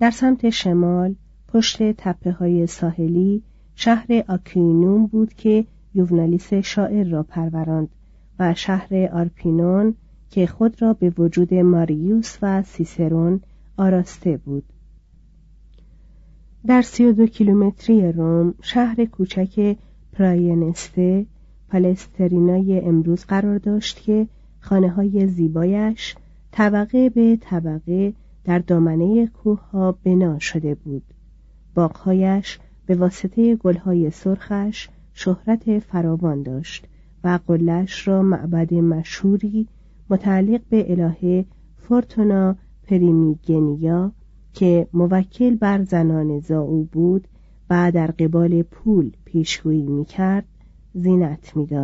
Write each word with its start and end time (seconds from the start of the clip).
در 0.00 0.10
سمت 0.10 0.50
شمال 0.50 1.14
پشت 1.48 1.92
تپه 1.92 2.32
های 2.32 2.66
ساحلی 2.66 3.42
شهر 3.74 4.24
آکوینوم 4.28 5.06
بود 5.06 5.34
که 5.34 5.64
یوونالیس 5.94 6.54
شاعر 6.54 7.08
را 7.08 7.22
پروراند 7.22 7.88
و 8.38 8.54
شهر 8.54 9.08
آرپینون 9.12 9.94
که 10.30 10.46
خود 10.46 10.82
را 10.82 10.92
به 10.92 11.10
وجود 11.18 11.54
ماریوس 11.54 12.38
و 12.42 12.62
سیسرون 12.62 13.40
آراسته 13.76 14.36
بود. 14.36 14.64
در 16.66 16.82
سی 16.82 17.04
و 17.04 17.12
دو 17.12 17.26
کیلومتری 17.26 18.12
روم 18.12 18.54
شهر 18.62 19.04
کوچک 19.04 19.76
پراینسته 20.12 21.26
پالسترینای 21.68 22.80
امروز 22.80 23.24
قرار 23.24 23.58
داشت 23.58 24.02
که 24.02 24.26
خانه 24.60 24.88
های 24.88 25.26
زیبایش 25.26 26.14
طبقه 26.52 27.08
به 27.08 27.38
طبقه 27.40 28.12
در 28.44 28.58
دامنه 28.58 29.26
کوه 29.26 29.60
ها 29.60 29.92
بنا 29.92 30.38
شده 30.38 30.74
بود. 30.74 31.02
باغهایش 31.74 32.58
به 32.86 32.94
واسطه 32.94 33.56
گلهای 33.56 34.10
سرخش 34.10 34.88
شهرت 35.12 35.78
فراوان 35.78 36.42
داشت 36.42 36.86
و 37.24 37.38
قلش 37.46 38.08
را 38.08 38.22
معبد 38.22 38.74
مشهوری 38.74 39.68
متعلق 40.10 40.60
به 40.70 40.92
الهه 40.92 41.44
فورتونا 41.76 42.56
پریمیگنیا 42.82 44.12
که 44.52 44.88
موکل 44.92 45.56
بر 45.56 45.84
زنان 45.84 46.40
زاو 46.40 46.84
بود 46.84 47.28
و 47.70 47.92
در 47.94 48.06
قبال 48.06 48.62
پول 48.62 49.12
پیشگویی 49.24 49.86
می‌کرد 49.86 50.44
زینت 50.94 51.56
می‌داد. 51.56 51.83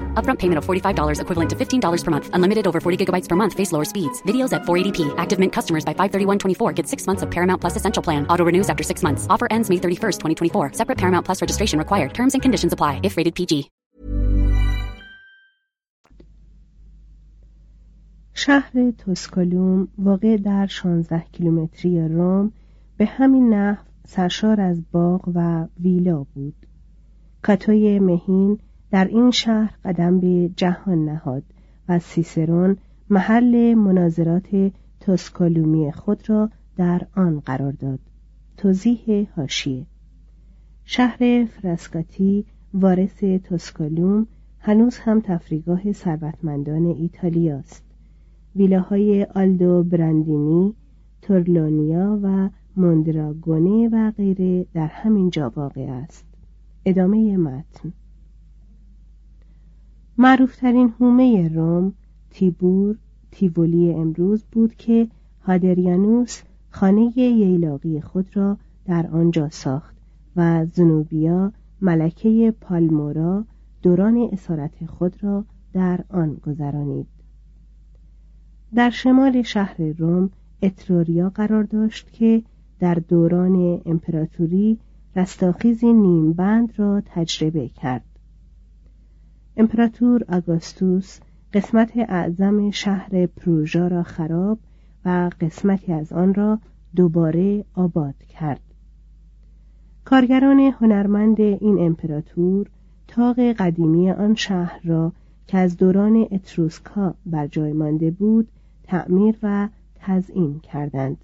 Upfront 0.14 0.38
payment 0.38 0.56
of 0.56 0.64
$45 0.64 1.20
equivalent 1.20 1.50
to 1.50 1.56
$15 1.56 2.04
per 2.04 2.10
month. 2.10 2.30
Unlimited 2.32 2.66
over 2.66 2.80
40 2.80 3.04
gigabytes 3.04 3.28
per 3.28 3.36
month. 3.36 3.52
Face 3.52 3.72
lower 3.72 3.84
speeds. 3.84 4.22
Videos 4.22 4.54
at 4.54 4.62
480p. 4.62 5.14
Active 5.18 5.38
Mint 5.38 5.52
customers 5.52 5.84
by 5.84 5.92
531.24 5.94 6.74
get 6.74 6.88
six 6.88 7.06
months 7.06 7.22
of 7.22 7.30
Paramount 7.30 7.60
Plus 7.60 7.76
Essential 7.76 8.02
Plan. 8.02 8.26
Auto 8.28 8.46
renews 8.46 8.70
after 8.70 8.82
six 8.82 9.02
months. 9.02 9.26
Offer 9.28 9.48
ends 9.50 9.68
May 9.68 9.76
31st, 9.76 10.18
2024. 10.18 10.72
Separate 10.72 10.96
Paramount 10.96 11.26
Plus 11.26 11.42
registration 11.42 11.78
required. 11.78 12.14
Terms 12.14 12.32
and 12.34 12.40
conditions 12.40 12.72
apply 12.72 13.00
if 13.02 13.18
rated 13.18 13.34
PG. 13.34 13.70
شهر 18.38 18.90
توسکالوم 18.98 19.88
واقع 19.98 20.36
در 20.36 20.66
16 20.66 21.24
کیلومتری 21.32 22.08
روم 22.08 22.52
به 22.96 23.06
همین 23.06 23.54
نحو 23.54 23.82
سرشار 24.06 24.60
از 24.60 24.82
باغ 24.92 25.30
و 25.34 25.66
ویلا 25.80 26.26
بود 26.34 26.66
کاتوی 27.42 27.98
مهین 27.98 28.58
در 28.91 29.05
این 29.05 29.31
شهر 29.31 29.73
قدم 29.85 30.19
به 30.19 30.49
جهان 30.55 31.05
نهاد 31.05 31.43
و 31.89 31.99
سیسرون 31.99 32.77
محل 33.09 33.73
مناظرات 33.73 34.71
توسکالومی 34.99 35.91
خود 35.91 36.29
را 36.29 36.49
در 36.77 37.07
آن 37.15 37.39
قرار 37.39 37.71
داد. 37.71 37.99
توضیح 38.57 39.27
هاشیه 39.35 39.85
شهر 40.85 41.45
فراسکاتی 41.45 42.45
وارث 42.73 43.23
توسکالوم 43.23 44.27
هنوز 44.59 44.97
هم 44.97 45.21
تفریگاه 45.21 45.91
ثروتمندان 45.91 46.85
ایتالیاست. 46.85 47.83
ویلاهای 48.55 49.23
آلدو 49.23 49.83
براندینی، 49.83 50.73
تورلونیا 51.21 52.19
و 52.23 52.49
موندراگونه 52.77 53.89
و 53.89 54.11
غیره 54.11 54.65
در 54.73 54.87
همین 54.87 55.29
جا 55.29 55.51
واقع 55.55 55.81
است. 55.81 56.25
ادامه 56.85 57.37
متن. 57.37 57.93
معروفترین 60.17 60.93
هومه 60.99 61.49
روم 61.53 61.93
تیبور 62.29 62.97
تیولی 63.31 63.93
امروز 63.93 64.43
بود 64.43 64.75
که 64.75 65.07
هادریانوس 65.41 66.41
خانه 66.69 67.17
ییلاقی 67.17 68.01
خود 68.01 68.37
را 68.37 68.57
در 68.85 69.07
آنجا 69.07 69.49
ساخت 69.49 69.95
و 70.35 70.65
زنوبیا 70.65 71.53
ملکه 71.81 72.53
پالمورا 72.61 73.45
دوران 73.81 74.29
اسارت 74.31 74.85
خود 74.85 75.23
را 75.23 75.45
در 75.73 75.99
آن 76.09 76.33
گذرانید. 76.33 77.07
در 78.75 78.89
شمال 78.89 79.41
شهر 79.41 79.81
روم 79.97 80.29
اتروریا 80.61 81.29
قرار 81.29 81.63
داشت 81.63 82.11
که 82.11 82.43
در 82.79 82.95
دوران 82.95 83.81
امپراتوری 83.85 84.77
رستاخیزی 85.15 85.93
نیمبند 85.93 86.79
را 86.79 87.01
تجربه 87.05 87.69
کرد. 87.69 88.03
امپراتور 89.57 90.23
آگوستوس 90.29 91.19
قسمت 91.53 91.91
اعظم 91.95 92.71
شهر 92.71 93.25
پروژا 93.25 93.87
را 93.87 94.03
خراب 94.03 94.59
و 95.05 95.29
قسمتی 95.41 95.93
از 95.93 96.13
آن 96.13 96.33
را 96.33 96.59
دوباره 96.95 97.65
آباد 97.73 98.15
کرد. 98.29 98.61
کارگران 100.05 100.59
هنرمند 100.59 101.41
این 101.41 101.79
امپراتور 101.79 102.67
تاق 103.07 103.39
قدیمی 103.39 104.11
آن 104.11 104.35
شهر 104.35 104.79
را 104.83 105.11
که 105.47 105.57
از 105.57 105.77
دوران 105.77 106.27
اتروسکا 106.31 107.13
بر 107.25 107.47
جای 107.47 107.73
مانده 107.73 108.11
بود 108.11 108.47
تعمیر 108.83 109.35
و 109.43 109.69
تزئین 109.95 110.59
کردند. 110.59 111.17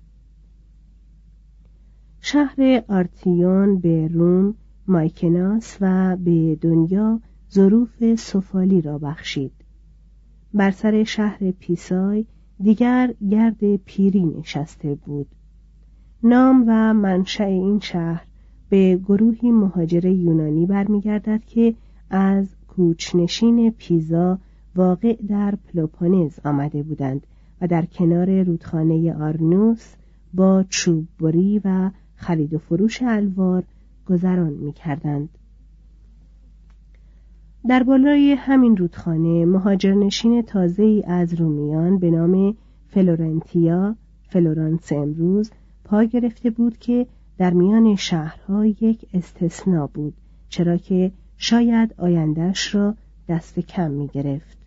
شهر 2.22 2.84
آرتیون 2.88 3.80
به 3.80 4.08
روم 4.08 4.56
مایکناس 4.88 5.78
و 5.82 6.18
به 6.18 6.56
دنیا 6.56 7.20
ظروف 7.52 8.16
سفالی 8.16 8.82
را 8.82 8.98
بخشید 8.98 9.52
بر 10.54 10.72
سر 10.72 11.04
شهر 11.04 11.52
پیسای 11.52 12.26
دیگر 12.64 13.14
گرد 13.30 13.76
پیری 13.76 14.26
نشسته 14.26 14.96
بود 14.96 15.28
نام 16.24 16.64
و 16.68 16.94
منشأ 16.94 17.44
این 17.44 17.80
شهر 17.80 18.26
به 18.70 19.00
گروهی 19.06 19.52
مهاجر 19.52 20.06
یونانی 20.06 20.66
برمیگردد 20.66 21.46
که 21.46 21.76
از 22.10 22.48
کوچنشین 22.68 23.72
پیزا 23.72 24.40
واقع 24.76 25.16
در 25.28 25.56
پلوپونز 25.56 26.40
آمده 26.46 26.84
بودند 26.84 27.28
و 27.62 27.68
در 27.68 27.86
کنار 27.86 28.44
رودخانه 28.44 29.14
آرنوس 29.14 29.96
با 30.34 30.64
چوببری 30.70 31.62
و 31.66 31.92
خرید 32.16 32.54
و 32.54 32.58
فروش 32.58 33.02
الوار 33.02 33.64
گذران 34.08 34.54
می 34.54 34.74
کردند. 34.74 35.30
در 37.66 37.84
بالای 37.84 38.32
همین 38.32 38.78
رودخانه 38.78 39.46
مهاجرنشین 39.46 40.42
تازه 40.42 40.84
ای 40.84 41.04
از 41.04 41.34
رومیان 41.34 41.98
به 42.00 42.12
نام 42.12 42.56
فلورنتیا 42.88 43.96
فلورانس 44.30 44.92
امروز 44.92 45.52
پا 45.84 46.04
گرفته 46.04 46.50
بود 46.50 46.78
که 46.78 47.08
در 47.38 47.54
میان 47.54 47.96
شهرها 47.96 48.66
یک 48.66 49.06
استثنا 49.14 49.88
بود 49.88 50.14
چرا 50.50 50.78
که 50.78 51.12
شاید 51.38 51.96
آیندهش 51.98 52.76
را 52.76 52.96
دست 53.28 53.60
کم 53.60 53.92
می 53.92 54.08
گرفت. 54.08 54.58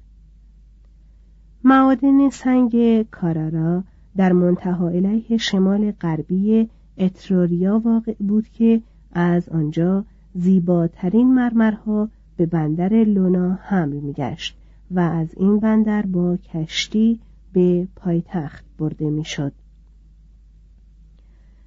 معادن 1.65 2.31
سنگ 2.31 3.03
کارارا 3.03 3.85
در 4.17 4.33
منتها 4.33 4.89
علیه 4.89 5.37
شمال 5.37 5.91
غربی 5.91 6.69
اتروریا 6.99 7.79
واقع 7.79 8.15
بود 8.15 8.49
که 8.49 8.81
از 9.13 9.49
آنجا 9.49 10.05
زیباترین 10.35 11.35
مرمرها 11.35 12.09
به 12.41 12.47
بندر 12.47 13.05
لونا 13.05 13.55
حمل 13.55 13.97
میگشت 13.97 14.57
و 14.91 15.01
از 15.01 15.29
این 15.37 15.59
بندر 15.59 16.07
با 16.07 16.37
کشتی 16.37 17.21
به 17.53 17.89
پایتخت 17.97 18.65
برده 18.79 19.11
می‌شد. 19.11 19.53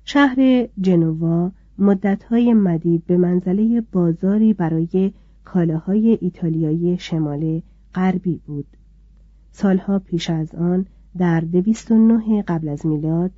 شهر 0.05 0.67
جنوا 0.81 1.51
مدتهای 1.77 2.53
مدید 2.53 3.05
به 3.05 3.17
منزله 3.17 3.81
بازاری 3.91 4.53
برای 4.53 5.11
کالاهای 5.43 6.17
ایتالیایی 6.21 6.97
شمال 6.97 7.61
غربی 7.95 8.41
بود. 8.45 8.67
سالها 9.51 9.99
پیش 9.99 10.29
از 10.29 10.55
آن 10.55 10.85
در 11.17 11.39
دویست 11.39 11.91
و 11.91 11.95
نه 11.95 12.41
قبل 12.41 12.69
از 12.69 12.85
میلاد 12.85 13.31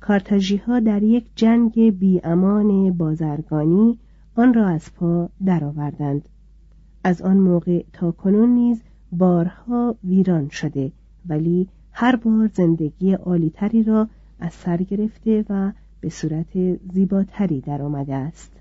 کارتاژی 0.00 0.56
ها 0.56 0.80
در 0.80 1.02
یک 1.02 1.24
جنگ 1.36 1.98
بیامان 1.98 2.90
بازرگانی 2.90 3.98
آن 4.36 4.54
را 4.54 4.66
از 4.66 4.94
پا 4.94 5.28
درآوردند. 5.44 6.28
از 7.04 7.22
آن 7.22 7.36
موقع 7.36 7.82
تا 7.92 8.12
کنون 8.12 8.48
نیز 8.48 8.82
بارها 9.12 9.96
ویران 10.04 10.48
شده 10.48 10.92
ولی 11.26 11.68
هر 11.92 12.16
بار 12.16 12.50
زندگی 12.54 13.12
عالیتری 13.12 13.82
را 13.82 14.08
از 14.40 14.52
سر 14.52 14.76
گرفته 14.76 15.44
و 15.50 15.72
به 16.00 16.08
صورت 16.08 16.76
زیباتری 16.92 17.60
در 17.60 17.82
آمده 17.82 18.14
است. 18.14 18.52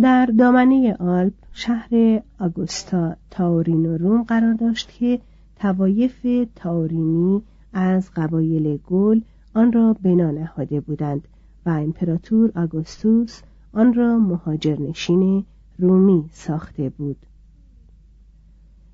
در 0.00 0.26
دامنه 0.26 0.94
آلپ 0.94 1.32
شهر 1.52 2.22
آگوستا 2.40 3.16
تاورینو 3.30 3.96
روم 3.96 4.22
قرار 4.22 4.54
داشت 4.54 4.92
که 4.92 5.20
توایف 5.56 6.26
تاورینی 6.56 7.42
از 7.72 8.10
قبایل 8.16 8.76
گل 8.76 9.20
آن 9.54 9.72
را 9.72 9.96
بنا 10.02 10.30
نهاده 10.30 10.80
بودند 10.80 11.28
و 11.66 11.70
امپراتور 11.70 12.52
آگوستوس 12.56 13.42
آن 13.72 13.94
را 13.94 14.18
مهاجرنشین 14.18 15.44
رومی 15.78 16.24
ساخته 16.32 16.88
بود. 16.88 17.16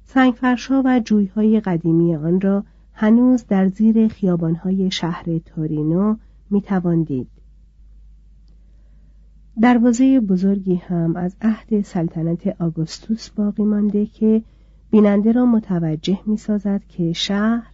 سنگفرشها 0.05 0.83
و 0.85 1.01
جویهای 1.01 1.61
قدیمی 1.61 2.17
آن 2.17 2.41
را 2.41 2.65
هنوز 2.93 3.47
در 3.47 3.69
زیر 3.69 4.09
خیابانهای 4.09 4.91
شهر 4.91 5.39
تورینو 5.39 6.17
می‌توان 6.51 7.07
دروازه 9.61 10.21
بزرگی 10.21 10.75
هم 10.75 11.17
از 11.17 11.37
عهد 11.43 11.81
سلطنت 11.81 12.61
آگوستوس 12.61 13.31
باقی 13.31 13.63
مانده 13.63 14.07
که 14.07 14.43
بیننده 14.91 15.33
را 15.33 15.47
متوجه 15.47 16.21
می 16.27 16.37
سازد 16.37 16.83
که 16.89 17.13
شهر 17.13 17.73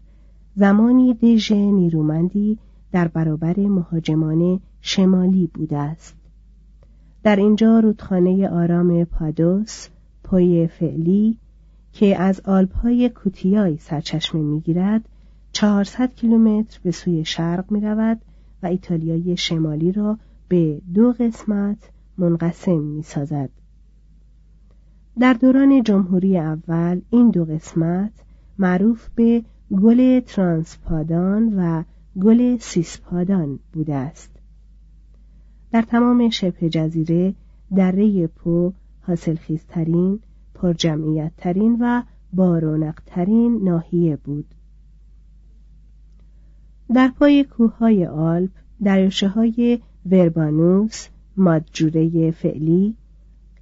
زمانی 0.55 1.15
دژ 1.15 1.53
نیرومندی 1.53 2.59
در 2.93 3.09
برابر 3.09 3.61
مهاجمان 3.61 4.61
شمالی 4.81 5.51
بوده 5.55 5.79
است. 5.79 6.24
در 7.25 7.37
اینجا 7.37 7.81
رودخانه 7.81 8.49
آرام 8.49 9.05
پادوس 9.05 9.89
پای 10.25 10.67
فعلی 10.67 11.39
که 11.93 12.21
از 12.23 12.41
آلپهای 12.41 13.09
کوتیای 13.09 13.77
سرچشمه 13.77 14.41
می‌گیرد 14.41 15.09
400 15.53 16.15
کیلومتر 16.15 16.81
به 16.83 16.91
سوی 16.91 17.25
شرق 17.25 17.71
می 17.71 17.81
رود 17.81 18.21
و 18.63 18.67
ایتالیای 18.67 19.37
شمالی 19.37 19.93
را 19.93 20.19
به 20.49 20.81
دو 20.95 21.13
قسمت 21.13 21.79
منقسم 22.19 22.81
می 22.81 23.03
سازد. 23.03 23.51
در 25.19 25.33
دوران 25.33 25.83
جمهوری 25.83 26.39
اول 26.39 27.01
این 27.11 27.31
دو 27.31 27.45
قسمت 27.45 28.13
معروف 28.59 29.09
به 29.15 29.45
گل 29.83 30.21
ترانسپادان 30.21 31.55
و 31.57 31.83
گل 32.21 32.57
سیسپادان 32.57 33.59
بوده 33.73 33.95
است. 33.95 34.34
در 35.75 35.83
تمام 35.83 36.31
شبه 36.31 36.69
جزیره 36.69 37.35
دره 37.77 38.27
پو 38.27 38.73
حاصلخیزترین، 39.01 40.21
پرجمعیتترین 40.55 41.77
و 41.81 42.03
بارونقترین 42.33 43.61
ناحیه 43.65 44.17
بود. 44.17 44.55
در 46.95 47.09
پای 47.19 47.45
کوههای 47.45 48.07
آلپ 48.07 48.51
دریاچه 48.85 49.29
های 49.29 49.79
وربانوس 50.11 51.09
مادجوره 51.37 52.31
فعلی 52.31 52.97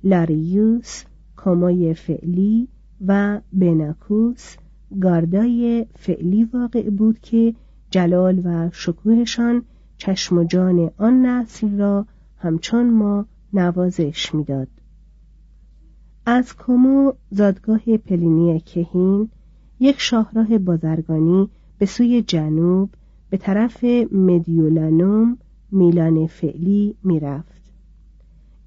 لاریوس 0.05 1.05
کمای 1.37 1.95
فعلی 1.95 2.69
و 3.07 3.41
بناکوس 3.53 4.57
گاردای 5.01 5.87
فعلی 5.99 6.45
واقع 6.45 6.91
بود 6.91 7.19
که 7.19 7.55
جلال 7.91 8.43
و 8.45 8.71
شکوهشان 8.73 9.63
چشم 10.03 10.39
و 10.39 10.45
جان 10.45 10.91
آن 10.99 11.27
نسل 11.27 11.79
را 11.79 12.07
همچون 12.39 12.91
ما 12.91 13.27
نوازش 13.53 14.35
می‌داد. 14.35 14.69
از 16.27 16.57
کومو 16.57 17.13
زادگاه 17.31 17.97
پلینی 17.97 18.61
کهین 18.61 19.29
یک 19.81 20.01
شاهراه 20.01 20.59
بازرگانی 20.59 21.49
به 21.79 21.87
سوی 21.87 22.23
جنوب 22.23 22.91
به 23.31 23.37
طرف 23.37 23.85
مدیولانوم 24.13 25.39
میلان 25.71 26.27
فعلی 26.27 26.95
می‌رفت 27.05 27.63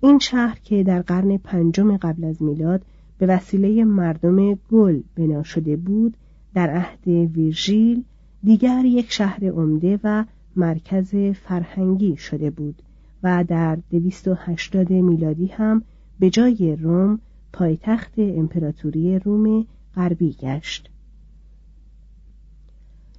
این 0.01 0.19
شهر 0.19 0.59
که 0.63 0.83
در 0.83 1.01
قرن 1.01 1.37
پنجم 1.37 1.97
قبل 1.97 2.23
از 2.23 2.43
میلاد 2.43 2.81
به 3.17 3.25
وسیله 3.25 3.83
مردم 3.83 4.53
گل 4.53 5.01
بنا 5.15 5.43
شده 5.43 5.75
بود 5.75 6.17
در 6.53 6.69
عهد 6.69 7.07
ویرژیل 7.07 8.03
دیگر 8.43 8.85
یک 8.85 9.11
شهر 9.11 9.49
عمده 9.49 9.99
و 10.03 10.25
مرکز 10.55 11.15
فرهنگی 11.15 12.17
شده 12.17 12.49
بود 12.49 12.81
و 13.23 13.43
در 13.47 13.77
دویست 13.91 14.27
و 14.27 14.33
هشتاد 14.33 14.89
میلادی 14.89 15.47
هم 15.47 15.81
به 16.19 16.29
جای 16.29 16.75
روم 16.75 17.19
پایتخت 17.53 18.13
امپراتوری 18.17 19.19
روم 19.19 19.65
غربی 19.95 20.33
گشت 20.33 20.89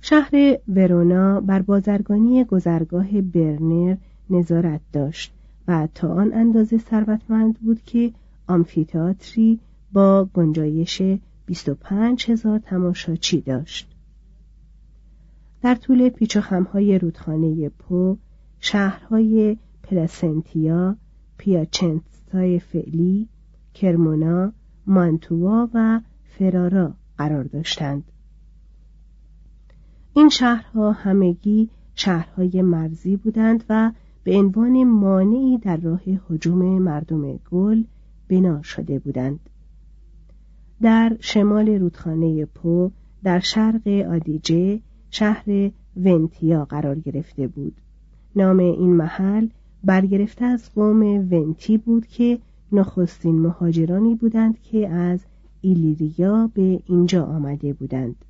شهر 0.01 0.59
ورونا 0.69 1.41
بر 1.41 1.63
بازرگانی 1.63 2.45
گذرگاه 2.45 3.21
برنر 3.21 3.97
نظارت 4.31 4.81
داشت 4.93 5.33
و 5.69 5.89
تا 5.95 6.15
آن 6.15 6.33
اندازه 6.35 6.79
ثروتمند 6.79 7.59
بود 7.59 7.83
که 7.83 8.13
آمفیتاتری 8.47 9.59
با 9.93 10.29
گنجایش 10.35 11.03
25 11.47 12.31
هزار 12.31 12.59
تماشاچی 12.59 13.41
داشت. 13.41 13.96
در 15.63 15.75
طول 15.75 16.09
پیچ 16.09 16.37
و 16.37 16.41
خمهای 16.41 16.99
رودخانه 16.99 17.69
پو 17.69 18.17
شهرهای 18.61 19.57
پلاسنتیا، 19.83 20.97
پیاچنتای 21.39 22.59
فعلی، 22.59 23.29
کرمونا، 23.75 24.53
مانتوا 24.87 25.69
و 25.75 26.01
فرارا 26.25 26.95
قرار 27.19 27.45
داشتند. 27.45 28.05
این 30.15 30.29
شهرها 30.29 30.93
همگی 30.93 31.71
شهرهای 31.95 32.63
مرزی 32.63 33.17
بودند 33.17 33.65
و 33.69 33.93
به 34.25 34.39
عنوان 34.39 34.85
مانعی 34.85 35.59
در 35.59 35.77
راه 35.77 36.01
حجوم 36.29 36.83
مردم 36.83 37.37
گل 37.37 37.85
بنا 38.29 38.63
شده 38.63 38.99
بودند 38.99 39.41
در 40.83 41.17
شمال 41.21 41.69
رودخانه 41.69 42.45
پو 42.45 42.91
در 43.25 43.39
شرق 43.39 43.89
آدیجه 44.11 44.81
شهر 45.11 45.71
ونتیا 45.97 46.65
قرار 46.65 46.99
گرفته 46.99 47.47
بود 47.47 47.75
نام 48.37 48.59
این 48.59 48.93
محل 48.93 49.49
برگرفته 49.85 50.45
از 50.45 50.75
قوم 50.75 51.03
ونتی 51.03 51.79
بود 51.79 52.07
که 52.07 52.39
نخستین 52.73 53.39
مهاجرانی 53.39 54.15
بودند 54.15 54.61
که 54.61 54.89
از 54.89 55.21
ایلیریا 55.61 56.51
به 56.55 56.81
اینجا 56.87 57.25
آمده 57.25 57.73
بودند 57.73 58.25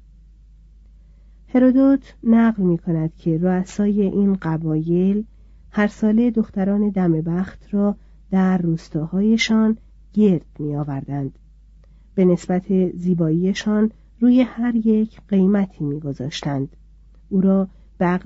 هرودوت 1.49 2.15
نقل 2.25 2.63
می 2.63 2.79
کند 2.79 3.15
که 3.17 3.39
رؤسای 3.39 4.03
این 4.03 4.35
قبایل 4.35 5.25
هر 5.71 5.87
ساله 5.87 6.31
دختران 6.31 6.89
دم 6.89 7.13
بخت 7.13 7.75
را 7.75 7.97
در 8.31 8.59
روستاهایشان 8.59 9.77
گرد 10.13 10.47
می 10.59 10.77
آوردند. 10.77 11.39
به 12.15 12.25
نسبت 12.25 12.91
زیباییشان 12.97 13.91
روی 14.21 14.41
هر 14.41 14.77
یک 14.77 15.21
قیمتی 15.29 15.85
می 15.85 16.01
گذاشتند. 16.01 16.77
او 17.29 17.41
را 17.41 17.69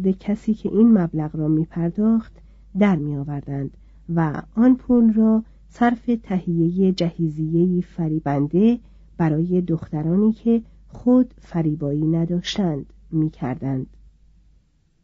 به 0.00 0.12
کسی 0.12 0.54
که 0.54 0.68
این 0.68 0.99
مبلغ 0.99 1.37
را 1.37 1.49
می 1.49 1.64
پرداخت 1.64 2.32
در 2.78 2.97
می 2.97 3.16
آوردند 3.16 3.76
و 4.14 4.42
آن 4.54 4.76
پول 4.76 5.12
را 5.12 5.44
صرف 5.68 6.11
تهیه 6.23 6.92
جهیزیهی 6.92 7.82
فریبنده 7.82 8.78
برای 9.16 9.61
دخترانی 9.61 10.32
که 10.32 10.62
خود 10.88 11.35
فریبایی 11.38 12.06
نداشتند 12.06 12.92
می 13.11 13.30
کردند. 13.30 13.87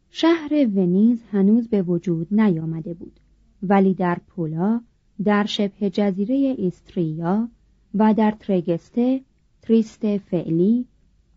شهر 0.09 0.67
ونیز 0.75 1.23
هنوز 1.31 1.67
به 1.67 1.81
وجود 1.81 2.27
نیامده 2.31 2.93
بود 2.93 3.19
ولی 3.63 3.93
در 3.93 4.17
پولا 4.27 4.81
در 5.23 5.45
شبه 5.45 5.89
جزیره 5.89 6.35
ایستریا 6.35 7.49
و 7.93 8.13
در 8.13 8.31
ترگسته 8.39 9.21
تریست 9.67 10.17
فعلی 10.17 10.85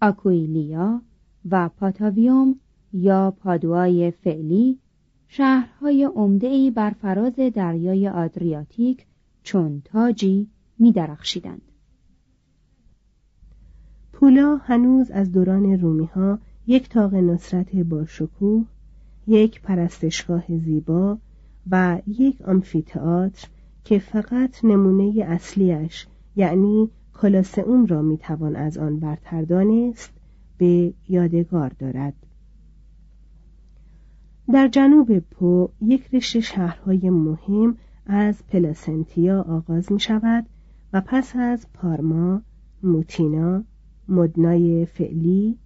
آکویلیا 0.03 1.03
و 1.51 1.69
پاتاویوم 1.69 2.57
یا 2.93 3.31
پادوای 3.31 4.11
فعلی 4.11 4.79
شهرهای 5.29 6.05
عمده‌ای 6.05 6.71
بر 6.71 6.91
فراز 6.91 7.35
دریای 7.55 8.09
آدریاتیک 8.09 9.07
چون 9.43 9.83
تاجی 9.85 10.49
می 10.79 10.93
درخشیدند. 10.93 11.63
پولا 14.13 14.57
هنوز 14.57 15.11
از 15.11 15.33
دوران 15.33 15.81
رومی 15.81 16.07
ها 16.07 16.39
یک 16.67 16.89
تاق 16.89 17.15
نصرت 17.15 17.77
با 17.77 18.05
شکوه، 18.05 18.65
یک 19.27 19.63
پرستشگاه 19.63 20.59
زیبا 20.59 21.19
و 21.71 22.01
یک 22.07 22.43
آمفیتئاتر 22.43 23.49
که 23.85 23.99
فقط 23.99 24.65
نمونه 24.65 25.25
اصلیش 25.25 26.07
یعنی 26.37 26.91
کلاسئوم 27.21 27.87
را 27.87 28.03
می‌توان 28.03 28.57
از 28.57 28.79
آن 28.79 29.00
برتر 29.00 29.43
دانست 29.43 30.12
به 30.59 30.93
یادگار 31.09 31.73
دارد 31.79 32.15
در 34.53 34.69
جنوب 34.69 35.19
پو 35.19 35.69
یک 35.83 36.15
رشته 36.15 36.41
شهرهای 36.41 37.11
مهم 37.11 37.77
از 38.07 38.47
پلاسنتیا 38.47 39.43
آغاز 39.43 39.93
می 39.93 40.00
شود 40.00 40.47
و 40.93 41.03
پس 41.07 41.37
از 41.37 41.67
پارما، 41.75 42.43
موتینا، 42.83 43.65
مدنای 44.09 44.87
فعلی، 44.87 45.59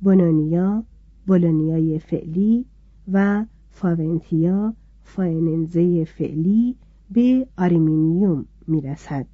بونونیا، 0.00 0.84
بولونیای 1.26 1.98
فعلی 1.98 2.64
و 3.12 3.44
فاونتیا، 3.70 4.74
فایننزه 5.02 6.04
فعلی 6.04 6.76
به 7.10 7.46
آریمینیوم 7.58 8.46
می 8.66 8.80
رسد. 8.80 9.26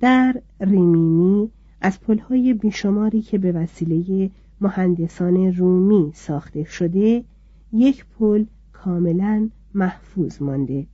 در 0.00 0.42
ریمینی 0.60 1.50
از 1.80 2.00
پلهای 2.00 2.54
بیشماری 2.54 3.22
که 3.22 3.38
به 3.38 3.52
وسیله 3.52 4.30
مهندسان 4.60 5.52
رومی 5.52 6.12
ساخته 6.14 6.64
شده 6.64 7.24
یک 7.72 8.06
پل 8.18 8.44
کاملا 8.72 9.48
محفوظ 9.74 10.42
مانده. 10.42 10.86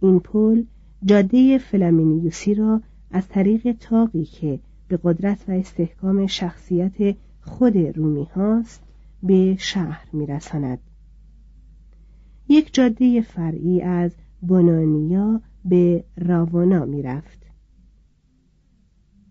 این 0.00 0.20
پل 0.20 0.62
جاده 1.04 1.58
فلامینیوسی 1.58 2.54
را 2.54 2.80
از 3.10 3.28
طریق 3.28 3.76
طاقی 3.80 4.24
که 4.24 4.60
به 4.88 4.98
قدرت 5.02 5.44
و 5.48 5.52
استحکام 5.52 6.26
شخصیت 6.26 7.16
خود 7.40 7.76
رومی 7.76 8.24
هاست 8.34 8.82
به 9.22 9.56
شهر 9.58 10.08
میرساند. 10.12 10.78
یک 12.48 12.74
جاده 12.74 13.20
فرعی 13.20 13.82
از 13.82 14.12
بونانیا 14.42 15.40
به 15.64 16.04
راونا 16.16 16.84
می‌رفت. 16.84 17.37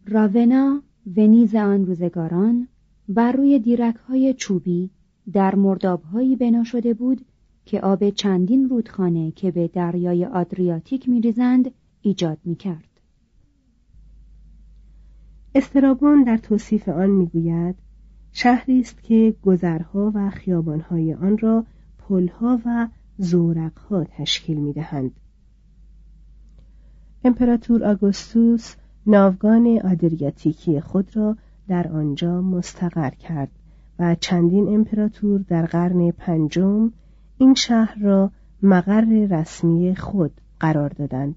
راونا 0.09 0.81
ونیز 1.17 1.55
آن 1.55 1.85
روزگاران 1.85 2.67
بر 3.09 3.31
روی 3.31 3.59
دیرک 3.59 3.95
های 3.95 4.33
چوبی 4.33 4.89
در 5.33 5.55
مردابهایی 5.55 6.35
بنا 6.35 6.63
شده 6.63 6.93
بود 6.93 7.25
که 7.65 7.81
آب 7.81 8.09
چندین 8.09 8.69
رودخانه 8.69 9.31
که 9.31 9.51
به 9.51 9.67
دریای 9.67 10.25
آدریاتیک 10.25 11.09
میریزند 11.09 11.71
ایجاد 12.01 12.37
می‌کرد. 12.45 12.89
استرابون 15.55 16.23
در 16.23 16.37
توصیف 16.37 16.89
آن 16.89 17.09
می‌گوید 17.09 17.75
شهری 18.31 18.79
است 18.79 19.03
که 19.03 19.35
گذرها 19.45 20.11
و 20.15 20.29
خیابانهای 20.29 21.13
آن 21.13 21.37
را 21.37 21.65
پلها 21.97 22.61
و 22.65 22.87
زورقها 23.17 24.03
تشکیل 24.03 24.57
می‌دهند. 24.57 25.11
امپراتور 27.23 27.83
آگوستوس 27.83 28.75
ناوگان 29.09 29.79
آدریاتیکی 29.83 30.81
خود 30.81 31.17
را 31.17 31.37
در 31.67 31.87
آنجا 31.87 32.41
مستقر 32.41 33.09
کرد 33.09 33.51
و 33.99 34.15
چندین 34.15 34.67
امپراتور 34.67 35.41
در 35.47 35.65
قرن 35.65 36.11
پنجم 36.11 36.91
این 37.37 37.53
شهر 37.53 37.99
را 37.99 38.31
مقر 38.63 39.27
رسمی 39.29 39.95
خود 39.95 40.31
قرار 40.59 40.89
دادند. 40.89 41.35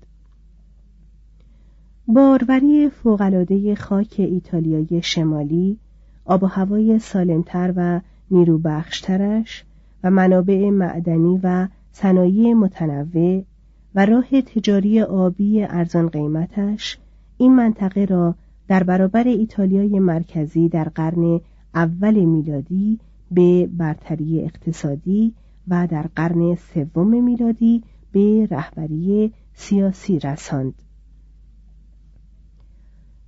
باروری 2.09 2.91
فوقالعاده 2.91 3.75
خاک 3.75 4.15
ایتالیای 4.19 5.03
شمالی 5.03 5.79
آب 6.25 6.43
و 6.43 6.47
هوای 6.47 6.99
سالمتر 6.99 7.73
و 7.77 8.01
نیروبخشترش 8.31 9.65
و 10.05 10.11
منابع 10.11 10.71
معدنی 10.71 11.41
و 11.43 11.69
صنایع 11.93 12.53
متنوع 12.53 13.43
و 13.95 14.07
راه 14.07 14.41
تجاری 14.41 15.03
آبی 15.03 15.63
ارزان 15.63 16.09
قیمتش 16.09 16.99
این 17.41 17.57
منطقه 17.57 18.05
را 18.05 18.35
در 18.69 18.83
برابر 18.83 19.25
ایتالیای 19.25 19.99
مرکزی 19.99 20.69
در 20.69 20.85
قرن 20.85 21.41
اول 21.75 22.25
میلادی 22.25 22.99
به 23.31 23.67
برتری 23.67 24.41
اقتصادی 24.41 25.35
و 25.69 25.87
در 25.91 26.07
قرن 26.17 26.55
سوم 26.55 27.25
میلادی 27.25 27.83
به 28.13 28.49
رهبری 28.51 29.33
سیاسی 29.55 30.19
رساند. 30.19 30.75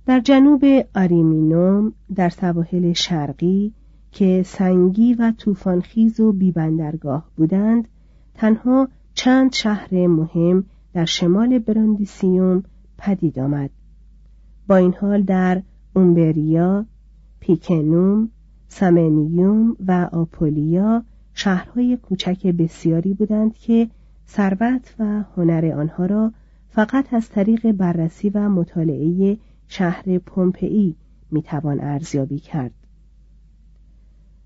در 0.05 0.19
جنوب 0.19 0.63
آریمینوم 0.95 1.93
در 2.15 2.29
سواحل 2.29 2.93
شرقی 2.93 3.73
که 4.11 4.43
سنگی 4.45 5.13
و 5.13 5.31
طوفانخیز 5.37 6.19
و 6.19 6.31
بیبندرگاه 6.31 7.29
بودند 7.35 7.87
تنها 8.33 8.87
چند 9.13 9.53
شهر 9.53 10.07
مهم 10.07 10.63
در 10.93 11.05
شمال 11.05 11.59
براندیسیوم 11.59 12.63
پدید 12.97 13.39
آمد. 13.39 13.69
با 14.67 14.75
این 14.75 14.93
حال 14.93 15.21
در 15.21 15.61
اومبریا، 15.93 16.85
پیکنوم، 17.39 18.29
سامنیوم 18.67 19.77
و 19.87 20.09
آپولیا 20.11 21.03
شهرهای 21.33 21.97
کوچک 21.97 22.47
بسیاری 22.47 23.13
بودند 23.13 23.53
که 23.53 23.89
ثروت 24.27 24.95
و 24.99 25.23
هنر 25.35 25.73
آنها 25.77 26.05
را 26.05 26.33
فقط 26.69 27.13
از 27.13 27.29
طریق 27.29 27.71
بررسی 27.71 28.29
و 28.29 28.49
مطالعه 28.49 29.37
شهر 29.67 30.17
پومپئی 30.17 30.95
می‌توان 31.31 31.79
ارزیابی 31.79 32.39
کرد. 32.39 32.73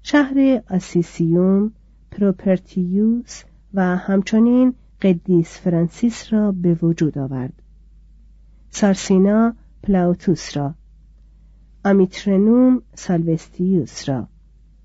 شهر 0.01 0.61
آسیسیوم، 0.69 1.71
پروپرتیوس 2.11 3.43
و 3.73 3.97
همچنین 3.97 4.73
قدیس 5.01 5.59
فرانسیس 5.59 6.33
را 6.33 6.51
به 6.51 6.73
وجود 6.73 7.17
آورد. 7.17 7.53
سارسینا 8.69 9.55
پلاوتوس 9.83 10.57
را. 10.57 10.75
آمیترنوم 11.85 12.81
سالوستیوس 12.93 14.09
را. 14.09 14.27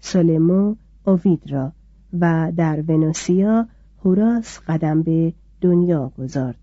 سولمو 0.01 0.75
اوید 1.05 1.53
را 1.53 1.73
و 2.21 2.53
در 2.57 2.85
ونوسیا 2.89 3.69
هوراس 4.05 4.61
قدم 4.69 5.03
به 5.03 5.33
دنیا 5.61 6.13
گذارد. 6.19 6.59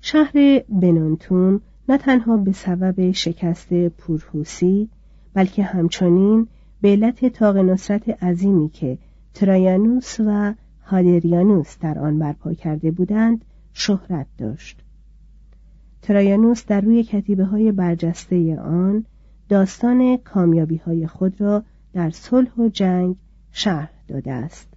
شهر 0.00 0.62
بنونتون 0.68 1.60
نه 1.88 1.98
تنها 1.98 2.36
به 2.36 2.52
سبب 2.52 3.10
شکست 3.10 3.88
پورهوسی 3.88 4.88
بلکه 5.34 5.62
همچنین 5.62 6.46
به 6.80 6.88
علت 6.88 7.26
تاق 7.26 7.56
نصرت 7.56 8.08
عظیمی 8.08 8.68
که 8.68 8.98
ترایانوس 9.34 10.20
و 10.20 10.54
هادریانوس 10.84 11.78
در 11.78 11.98
آن 11.98 12.18
برپا 12.18 12.54
کرده 12.54 12.90
بودند 12.90 13.44
شهرت 13.72 14.26
داشت. 14.38 14.82
ترایانوس 16.02 16.66
در 16.66 16.80
روی 16.80 17.02
کتیبه 17.02 17.44
های 17.44 17.72
برجسته 17.72 18.60
آن 18.60 19.04
داستان 19.48 20.16
کامیابی 20.16 20.76
های 20.76 21.06
خود 21.06 21.40
را 21.40 21.62
در 21.92 22.10
صلح 22.10 22.50
و 22.58 22.68
جنگ 22.68 23.16
شرح 23.52 23.90
داده 24.08 24.32
است. 24.32 24.68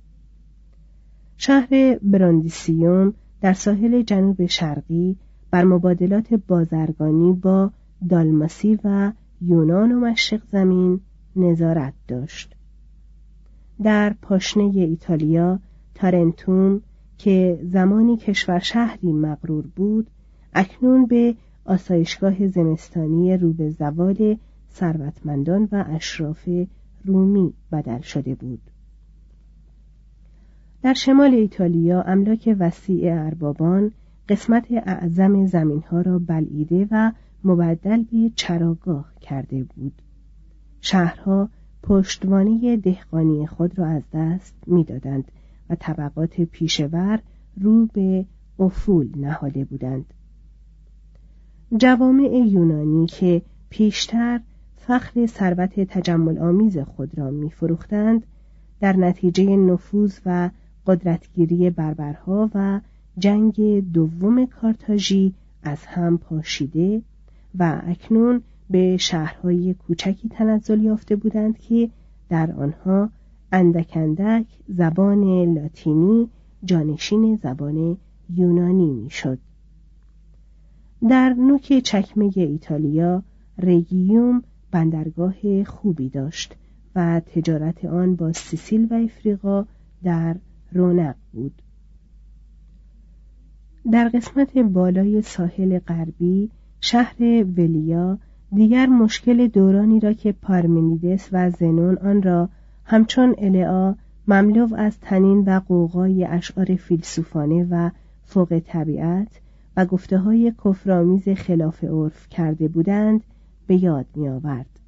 شهر 1.38 2.00
براندیسیوم 2.02 3.14
در 3.42 3.54
ساحل 3.54 4.02
جنوب 4.02 4.46
شرقی 4.46 5.18
بر 5.52 5.64
مبادلات 5.64 6.34
بازرگانی 6.34 7.34
با 7.34 7.72
دالماسی 8.10 8.80
و 8.84 9.12
یونان 9.42 9.92
و 9.92 10.00
مشرق 10.00 10.42
زمین 10.52 11.00
نظارت 11.36 11.94
داشت. 12.08 12.56
در 13.84 14.16
پاشنه 14.22 14.64
ایتالیا 14.64 15.60
تارنتوم 15.96 16.82
که 17.18 17.60
زمانی 17.64 18.18
کشور 18.18 18.60
شهری 18.60 19.12
مغرور 19.12 19.68
بود 19.76 20.08
اکنون 20.56 21.06
به 21.06 21.36
آسایشگاه 21.66 22.48
زمستانی 22.48 23.38
رو 23.38 23.54
به 23.54 23.70
زوال 23.70 24.38
ثروتمندان 24.72 25.70
و 25.72 25.86
اشراف 25.88 26.50
رومی 27.06 27.54
بدل 27.72 28.02
شده 28.02 28.36
بود. 28.36 28.62
در 30.82 30.94
شمال 30.94 31.34
ایتالیا 31.34 32.02
املاک 32.02 32.56
وسیع 32.60 33.26
اربابان 33.26 33.92
قسمت 34.30 34.66
اعظم 34.72 35.46
زمینها 35.46 36.02
را 36.02 36.20
بلعیده 36.20 36.88
و 36.92 37.12
مبدل 37.44 38.04
به 38.04 38.32
چراگاه 38.36 39.14
کرده 39.22 39.64
بود. 39.64 39.94
شهرها 40.82 41.50
پشتوانه 41.84 42.78
دهقانی 42.78 43.48
خود 43.48 43.80
را 43.80 43.88
از 43.88 44.04
دست 44.14 44.56
می‌دادند 44.68 45.32
و 45.70 45.76
طبقات 45.76 46.42
پیشور 46.42 47.20
رو 47.62 47.86
به 47.86 48.26
افول 48.60 49.10
نهاده 49.16 49.66
بودند. 49.66 50.06
جوامع 51.78 52.48
یونانی 52.48 53.08
که 53.08 53.42
پیشتر 53.70 54.40
فخر 54.78 55.26
ثروت 55.26 55.80
تجمل 55.80 56.38
آمیز 56.38 56.78
خود 56.78 57.20
را 57.20 57.32
میفروختند 57.32 58.24
در 58.80 58.98
نتیجه 58.98 59.56
نفوذ 59.56 60.20
و 60.26 60.50
قدرتگیری 60.88 61.70
بربرها 61.70 62.50
و 62.56 62.80
جنگ 63.18 63.80
دوم 63.94 64.46
کارتاژی 64.46 65.34
از 65.64 65.86
هم 65.86 66.18
پاشیده 66.18 67.02
و 67.60 67.82
اکنون 67.88 68.42
به 68.70 68.98
شهرهای 68.98 69.74
کوچکی 69.74 70.30
تنزل 70.30 70.84
یافته 70.84 71.16
بودند 71.16 71.58
که 71.58 71.90
در 72.30 72.52
آنها 72.52 73.10
اندکندک 73.52 74.46
زبان 74.68 75.54
لاتینی 75.54 76.30
جانشین 76.66 77.36
زبان 77.44 77.98
یونانی 78.36 78.92
می‌شد. 78.94 79.40
در 81.10 81.34
نوک 81.34 81.80
چکمه 81.80 82.32
ایتالیا 82.36 83.24
رگیوم 83.58 84.44
بندرگاه 84.72 85.64
خوبی 85.64 86.10
داشت 86.10 86.56
و 86.96 87.20
تجارت 87.20 87.86
آن 87.86 88.16
با 88.16 88.34
سیسیل 88.34 88.88
و 88.92 88.94
افریقا 88.94 89.66
در 90.04 90.36
رونق 90.72 91.16
بود. 91.34 91.62
در 93.92 94.10
قسمت 94.10 94.58
بالای 94.58 95.22
ساحل 95.22 95.80
غربی 95.80 96.50
شهر 96.82 97.16
ولیا 97.58 98.18
دیگر 98.56 98.86
مشکل 98.86 99.48
دورانی 99.48 100.00
را 100.00 100.14
که 100.14 100.32
پارمنیدس 100.32 101.30
و 101.32 101.50
زنون 101.50 101.98
آن 101.98 102.22
را 102.22 102.50
همچون 102.86 103.36
العا 103.38 103.96
مملو 104.28 104.76
از 104.76 105.00
تنین 105.00 105.40
و 105.40 105.60
قوقای 105.68 106.26
اشعار 106.26 106.76
فیلسوفانه 106.76 107.68
و 107.70 107.90
فوق 108.26 108.62
طبیعت 108.66 109.43
و 109.78 109.86
گفته 109.86 110.18
های 110.18 110.54
کفرآمیز 110.66 111.30
خلاف 111.30 111.84
عرف 111.84 112.30
کرده 112.30 112.68
بودند 112.68 113.24
به 113.68 113.84
یاد 113.84 114.06
می 114.16 114.30
آورد. 114.30 114.80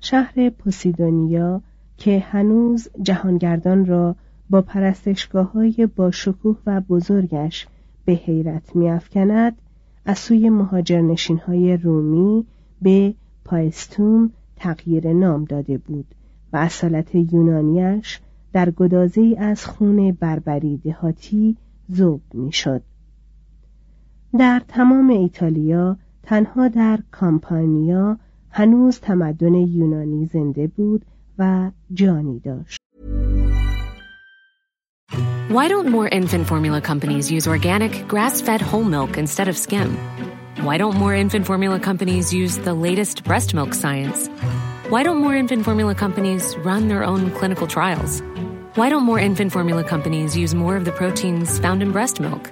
شهر 0.00 0.50
پوسیدونیا 0.50 1.62
که 1.96 2.18
هنوز 2.18 2.88
جهانگردان 3.02 3.86
را 3.86 4.16
با 4.50 4.62
پرستشگاه 4.62 5.52
های 5.52 5.88
با 5.96 6.10
شکوه 6.10 6.56
و 6.66 6.80
بزرگش 6.80 7.66
به 8.04 8.12
حیرت 8.12 8.76
میافکند 8.76 9.56
از 10.04 10.18
سوی 10.18 10.50
مهاجرنشین 10.50 11.38
های 11.38 11.76
رومی 11.76 12.46
به 12.82 13.14
پایستوم 13.44 14.30
تغییر 14.56 15.12
نام 15.12 15.44
داده 15.44 15.78
بود 15.78 16.14
و 16.52 16.56
اصالت 16.56 17.14
یونانیش 17.14 18.20
در 18.52 18.70
گدازه 18.70 19.36
از 19.38 19.66
خون 19.66 20.12
بربری 20.12 20.76
دهاتی 20.76 21.56
ذوب 21.92 22.20
می‌شد. 22.34 22.82
در 24.39 24.61
تمام 24.67 25.09
ایتالیا 25.09 25.97
تنها 26.23 26.67
در 26.67 26.99
کامپانیا 27.11 28.17
هنوز 28.49 28.99
تمدن 28.99 29.53
یونانی 29.53 30.25
زنده 30.25 30.67
بود 30.67 31.05
و 31.39 31.71
جانی 31.93 32.39
داشت. 32.39 32.79
Why 35.49 35.67
don't 35.69 35.89
more 35.89 36.07
infant 36.07 36.47
formula 36.47 36.81
companies 36.81 37.31
use 37.31 37.47
organic, 37.47 38.07
grass-fed 38.07 38.61
whole 38.61 38.83
milk 38.83 39.17
instead 39.17 39.47
of 39.47 39.55
skim? 39.57 39.89
Why 40.67 40.77
don't 40.77 40.95
more 40.95 41.13
infant 41.13 41.45
formula 41.45 41.79
companies 41.79 42.33
use 42.33 42.57
the 42.57 42.73
latest 42.73 43.23
breast 43.23 43.53
milk 43.53 43.73
science? 43.73 44.27
Why 44.89 45.03
don't 45.03 45.19
more 45.25 45.35
infant 45.35 45.63
formula 45.63 45.93
companies 45.95 46.43
run 46.57 46.87
their 46.87 47.03
own 47.03 47.31
clinical 47.37 47.67
trials? 47.67 48.21
Why 48.73 48.89
don't 48.89 49.03
more 49.03 49.19
infant 49.19 49.51
formula 49.51 49.83
companies 49.83 50.35
use 50.35 50.53
more 50.55 50.75
of 50.75 50.83
the 50.85 50.91
proteins 50.91 51.59
found 51.59 51.81
in 51.83 51.91
breast 51.91 52.19
milk? 52.19 52.51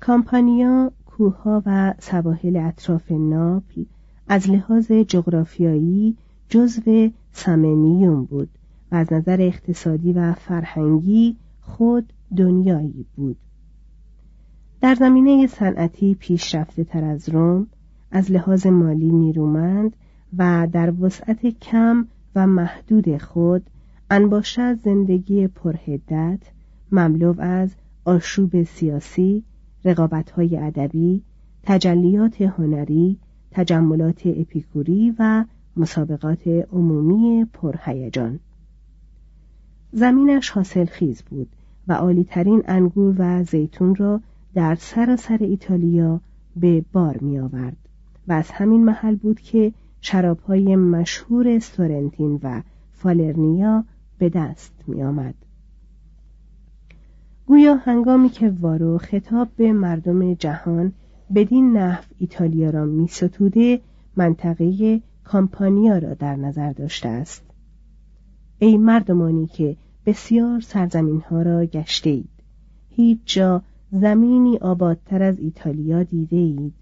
کامپانیا 0.00 0.92
کوهها 1.06 1.62
و 1.66 1.94
سواحل 1.98 2.56
اطراف 2.56 3.12
ناپل 3.12 3.84
از 4.28 4.50
لحاظ 4.50 4.92
جغرافیایی 4.92 6.16
جزو 6.48 7.10
سامنیوم 7.32 8.24
بود 8.24 8.48
و 8.92 8.94
از 8.94 9.12
نظر 9.12 9.36
اقتصادی 9.40 10.12
و 10.12 10.32
فرهنگی 10.32 11.36
خود 11.60 12.12
دنیایی 12.36 13.06
بود. 13.16 13.36
در 14.80 14.94
زمینه 14.94 15.46
صنعتی 15.46 16.14
پیشرفته 16.14 16.84
تر 16.84 17.04
از 17.04 17.28
روم 17.28 17.66
از 18.10 18.30
لحاظ 18.30 18.66
مالی 18.66 19.10
نیرومند 19.10 19.96
و 20.38 20.68
در 20.72 20.92
وسعت 21.00 21.46
کم 21.46 22.06
و 22.34 22.46
محدود 22.46 23.18
خود 23.18 23.70
انباشته 24.10 24.62
از 24.62 24.78
زندگی 24.84 25.48
پرهدت 25.48 26.40
مملو 26.92 27.40
از 27.40 27.70
آشوب 28.04 28.62
سیاسی 28.62 29.44
رقابت‌های 29.86 30.56
ادبی 30.56 31.22
تجلیات 31.62 32.42
هنری 32.42 33.18
تجملات 33.50 34.22
اپیکوری 34.26 35.14
و 35.18 35.44
مسابقات 35.76 36.48
عمومی 36.72 37.46
پرهیجان 37.52 38.40
زمینش 39.92 40.50
حاصل 40.50 40.84
خیز 40.84 41.22
بود 41.22 41.48
و 41.88 41.92
عالیترین 41.92 42.62
انگور 42.66 43.14
و 43.18 43.44
زیتون 43.44 43.94
را 43.94 44.20
در 44.54 44.74
سراسر 44.74 45.38
ایتالیا 45.40 46.20
به 46.56 46.84
بار 46.92 47.18
می 47.18 47.38
آورد 47.38 47.76
و 48.28 48.32
از 48.32 48.50
همین 48.50 48.84
محل 48.84 49.14
بود 49.14 49.40
که 49.40 49.72
شرابهای 50.00 50.76
مشهور 50.76 51.58
سورنتین 51.58 52.40
و 52.42 52.62
فالرنیا 52.92 53.84
به 54.18 54.28
دست 54.28 54.84
می 54.86 55.02
آمد. 55.02 55.34
گویا 57.46 57.74
هنگامی 57.74 58.28
که 58.28 58.52
وارو 58.60 58.98
خطاب 58.98 59.48
به 59.56 59.72
مردم 59.72 60.34
جهان 60.34 60.92
بدین 61.34 61.76
نحو 61.76 62.04
ایتالیا 62.18 62.70
را 62.70 62.84
می 62.84 63.08
ستوده 63.08 63.80
منطقه 64.16 65.00
کامپانیا 65.24 65.98
را 65.98 66.14
در 66.14 66.36
نظر 66.36 66.72
داشته 66.72 67.08
است. 67.08 67.42
ای 68.58 68.76
مردمانی 68.76 69.46
که 69.46 69.76
بسیار 70.06 70.60
سرزمین 70.60 71.20
ها 71.20 71.42
را 71.42 71.64
گشته 71.64 72.10
اید 72.10 72.28
هیچ 72.90 73.18
جا 73.24 73.62
زمینی 73.92 74.58
آبادتر 74.58 75.22
از 75.22 75.38
ایتالیا 75.38 76.02
دیده 76.02 76.36
اید. 76.36 76.74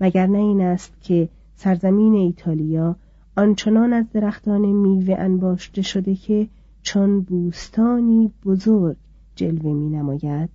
مگر 0.00 0.26
نه 0.26 0.38
این 0.38 0.60
است 0.60 0.92
که 1.00 1.28
سرزمین 1.54 2.14
ایتالیا 2.14 2.96
آنچنان 3.36 3.92
از 3.92 4.04
درختان 4.12 4.60
میوه 4.60 5.14
انباشته 5.18 5.82
شده 5.82 6.14
که 6.14 6.48
چون 6.82 7.20
بوستانی 7.20 8.32
بزرگ 8.44 8.96
جلوه 9.40 9.72
می 9.72 9.88
نماید. 9.88 10.50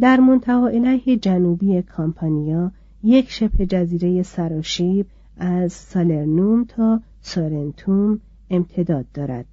در 0.00 0.20
منتها 0.20 0.68
علیه 0.68 1.16
جنوبی 1.16 1.82
کامپانیا 1.82 2.72
یک 3.02 3.30
شبه 3.30 3.66
جزیره 3.66 4.22
سراشیب 4.22 5.06
از 5.36 5.72
سالرنوم 5.72 6.64
تا 6.64 7.00
سارنتوم 7.20 8.20
امتداد 8.50 9.06
دارد. 9.14 9.46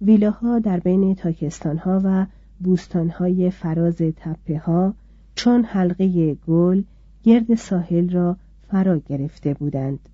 ویلاها 0.00 0.58
در 0.58 0.80
بین 0.80 1.14
تاکستانها 1.14 2.00
و 2.04 2.26
بوستانهای 2.60 3.50
فراز 3.50 3.96
تپه 3.96 4.58
ها 4.58 4.94
چون 5.34 5.64
حلقه 5.64 6.34
گل 6.34 6.82
گرد 7.22 7.54
ساحل 7.54 8.10
را 8.10 8.36
فرا 8.68 8.98
گرفته 8.98 9.54
بودند. 9.54 10.08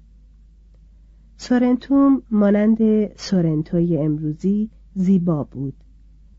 سورنتوم 1.36 2.22
مانند 2.30 2.78
سورنتوی 3.16 3.96
امروزی 3.96 4.70
زیبا 4.98 5.44
بود. 5.44 5.74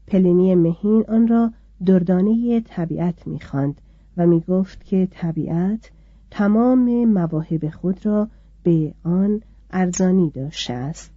پلینی 0.08 0.56
مهین 0.56 1.06
آن 1.08 1.28
را 1.28 1.52
دردانه 1.86 2.62
طبیعت 2.62 3.28
می‌خواند 3.28 3.82
و 4.17 4.28
می‌گفت 4.28 4.84
که 4.86 5.08
طبیعت 5.12 5.91
تمام 6.32 7.06
مواهب 7.06 7.69
خود 7.69 8.06
را 8.06 8.28
به 8.63 8.93
آن 9.04 9.41
ارزانی 9.72 10.30
داشته 10.30 10.74
است. 10.74 11.12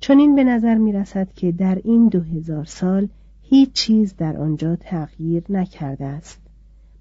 چنین 0.00 0.34
به 0.34 0.44
نظر 0.44 0.74
می 0.74 0.92
رسد 0.92 1.32
که 1.32 1.52
در 1.52 1.80
این 1.84 2.08
دو 2.08 2.20
هزار 2.20 2.64
سال 2.64 3.08
هیچ 3.42 3.72
چیز 3.72 4.16
در 4.16 4.36
آنجا 4.36 4.76
تغییر 4.76 5.42
نکرده 5.48 6.06
است. 6.06 6.40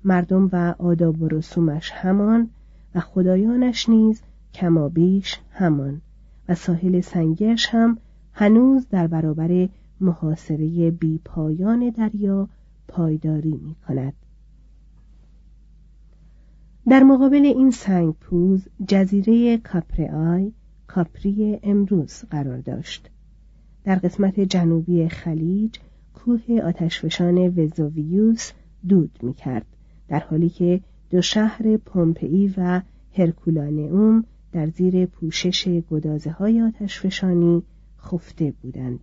مردم 0.03 0.49
و 0.51 0.75
آداب 0.79 1.21
و 1.21 1.27
رسومش 1.27 1.91
همان 1.91 2.49
و 2.95 2.99
خدایانش 2.99 3.89
نیز 3.89 4.21
کمابیش 4.53 5.39
همان 5.51 6.01
و 6.49 6.55
ساحل 6.55 7.01
سنگش 7.01 7.67
هم 7.71 7.97
هنوز 8.33 8.87
در 8.89 9.07
برابر 9.07 9.69
محاصره 10.01 10.91
بی 10.91 11.19
پایان 11.25 11.89
دریا 11.89 12.49
پایداری 12.87 13.59
می 13.63 13.75
کند. 13.87 14.13
در 16.87 17.03
مقابل 17.03 17.45
این 17.45 17.71
سنگ 17.71 18.13
پوز 18.13 18.67
جزیره 18.87 19.57
کاپرآی 19.57 20.53
کاپری 20.87 21.59
امروز 21.63 22.23
قرار 22.31 22.57
داشت. 22.57 23.09
در 23.83 23.95
قسمت 23.95 24.39
جنوبی 24.39 25.07
خلیج 25.07 25.75
کوه 26.13 26.61
آتشفشان 26.63 27.37
وزوویوس 27.37 28.51
دود 28.87 29.19
می 29.23 29.33
کرد 29.33 29.65
در 30.07 30.19
حالی 30.19 30.49
که 30.49 30.81
دو 31.09 31.21
شهر 31.21 31.77
پومپئی 31.77 32.53
و 32.57 32.81
هرکولانئوم 33.17 34.23
در 34.51 34.67
زیر 34.67 35.05
پوشش 35.05 35.67
گدازه 35.67 36.31
های 36.31 36.61
آتشفشانی 36.61 37.63
خفته 38.01 38.53
بودند. 38.61 38.99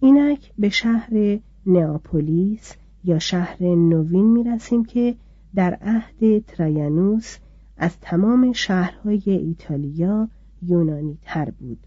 اینک 0.00 0.52
به 0.58 0.68
شهر 0.68 1.38
نئاپولیس 1.66 2.74
یا 3.04 3.18
شهر 3.18 3.62
نوین 3.62 4.32
می 4.32 4.44
رسیم 4.44 4.84
که 4.84 5.14
در 5.54 5.74
عهد 5.74 6.44
ترایانوس 6.46 7.38
از 7.76 7.98
تمام 8.00 8.52
شهرهای 8.52 9.22
ایتالیا 9.26 10.28
یونانی 10.62 11.18
تر 11.22 11.50
بود. 11.50 11.86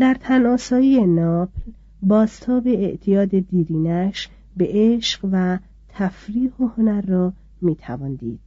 در 0.00 0.16
تناسایی 0.20 1.06
ناپل 1.06 1.72
باستاب 2.02 2.66
اعتیاد 2.66 3.28
دیرینش 3.28 4.28
به 4.56 4.68
عشق 4.70 5.28
و 5.32 5.58
تفریح 5.88 6.50
و 6.60 6.66
هنر 6.66 7.00
را 7.00 7.32
می 7.60 7.76
دید. 8.18 8.40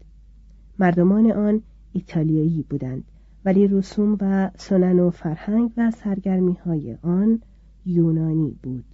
مردمان 0.79 1.31
آن 1.31 1.61
ایتالیایی 1.93 2.65
بودند 2.69 3.03
ولی 3.45 3.67
رسوم 3.67 4.17
و 4.21 4.51
سنن 4.55 4.99
و 4.99 5.09
فرهنگ 5.09 5.71
و 5.77 5.91
سرگرمی 5.91 6.53
های 6.53 6.97
آن 7.01 7.41
یونانی 7.85 8.57
بود. 8.63 8.85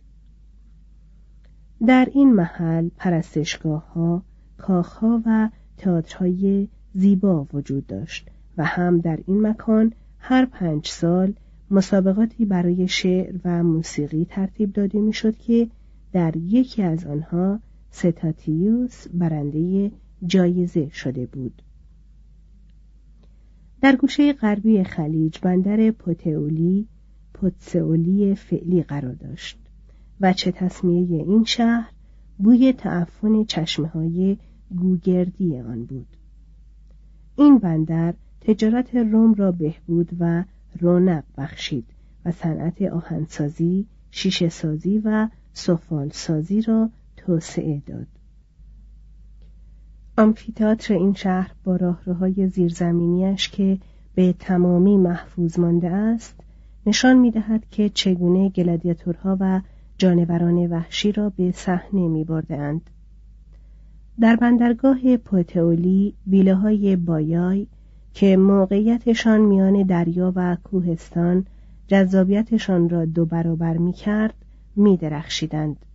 در 1.88 2.08
این 2.14 2.34
محل 2.34 2.90
پرستشگاه 2.98 3.94
ها 3.94 4.24
کاخ 4.58 4.96
ها 4.96 5.22
و 5.26 5.50
تئاترهای 5.78 6.68
زیبا 6.94 7.48
وجود 7.54 7.88
داشت 7.88 8.30
و 8.58 8.66
هم 8.66 9.00
در 9.00 9.20
این 9.28 9.48
مکان 9.48 9.94
هر 10.20 10.46
پنج 10.46 10.88
سال 10.88 11.34
مسابقاتی 11.72 12.46
برای 12.46 12.88
شعر 12.88 13.36
و 13.46 13.64
موسیقی 13.64 14.26
ترتیب 14.30 14.74
داده 14.74 15.02
می‌شد 15.02 15.38
که 15.38 15.68
در 16.14 16.38
یکی 16.38 16.84
از 16.84 17.06
آنها 17.06 17.60
ستاتیوس 17.92 19.08
برنده 19.08 19.92
جایزه 20.26 20.90
شده 20.90 21.26
بود. 21.26 21.62
در 23.82 23.96
گوشه 23.96 24.34
غربی 24.34 24.84
خلیج 24.84 25.40
بندر 25.42 25.92
پوتئولی 25.92 26.88
پوتسئولی 27.34 28.36
فعلی 28.36 28.84
قرار 28.84 29.14
داشت 29.14 29.60
و 30.22 30.34
چه 30.34 30.52
تصمیه 30.52 31.24
این 31.24 31.44
شهر 31.44 31.92
بوی 32.38 32.74
تعفن 32.74 33.44
چشمه 33.44 33.88
های 33.88 34.38
گوگردی 34.76 35.60
آن 35.60 35.86
بود 35.86 36.18
این 37.36 37.58
بندر 37.58 38.14
تجارت 38.42 38.96
روم 38.96 39.34
را 39.34 39.52
بهبود 39.52 40.10
و 40.20 40.44
رونق 40.80 41.24
بخشید 41.38 41.86
و 42.26 42.32
صنعت 42.32 42.82
آهنسازی، 42.82 43.86
شیشه 44.12 44.50
سازی 44.50 45.02
و 45.06 45.30
سفال 45.54 46.10
سازی 46.10 46.62
را 46.62 46.90
توسعه 47.18 47.82
داد. 47.86 48.08
آمفیتاتر 50.22 50.94
این 50.94 51.14
شهر 51.14 51.52
با 51.64 51.76
راهروهای 51.76 52.48
زیرزمینیش 52.48 53.50
که 53.50 53.78
به 54.16 54.34
تمامی 54.40 54.98
محفوظ 54.98 55.60
مانده 55.60 55.90
است 55.90 56.36
نشان 56.86 57.18
می 57.18 57.32
دهد 57.32 57.66
که 57.72 57.90
چگونه 57.90 58.50
گلادیاتورها 58.50 59.38
و 59.40 59.62
جانوران 59.98 60.68
وحشی 60.68 61.12
را 61.12 61.30
به 61.30 61.52
صحنه 61.52 62.08
می 62.08 62.26
اند. 62.50 62.82
در 64.20 64.36
بندرگاه 64.36 65.18
پوتئولی 65.18 66.14
ویلاهای 66.28 66.96
بایای 66.96 67.68
که 68.14 68.38
موقعیتشان 68.38 69.42
میان 69.42 69.84
دریا 69.84 70.34
و 70.36 70.58
کوهستان 70.64 71.46
جذابیتشان 71.88 72.90
را 72.90 73.06
دو 73.06 73.26
برابر 73.26 73.78
می 73.78 73.94
کرد 73.94 74.34
می 74.76 74.98
درخشیدند. 74.98 75.86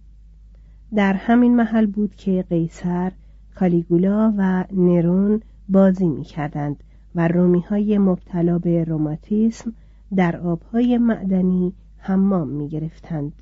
در 0.95 1.13
همین 1.13 1.57
محل 1.57 1.87
بود 1.87 2.15
که 2.15 2.45
قیصر 2.51 3.13
کالیگولا 3.57 4.35
و 4.37 4.65
نرون 4.73 5.43
بازی 5.69 6.09
می 6.09 6.25
کردند 6.25 6.77
و 7.15 7.29
رومی 7.29 7.61
های 7.61 7.99
مبتلا 7.99 8.59
به 8.59 8.85
روماتیسم 8.85 9.73
در 10.17 10.37
آبهای 10.37 10.99
معدنی 10.99 11.73
حمام 11.97 12.49
می 12.49 12.69
گرفتند. 12.69 13.33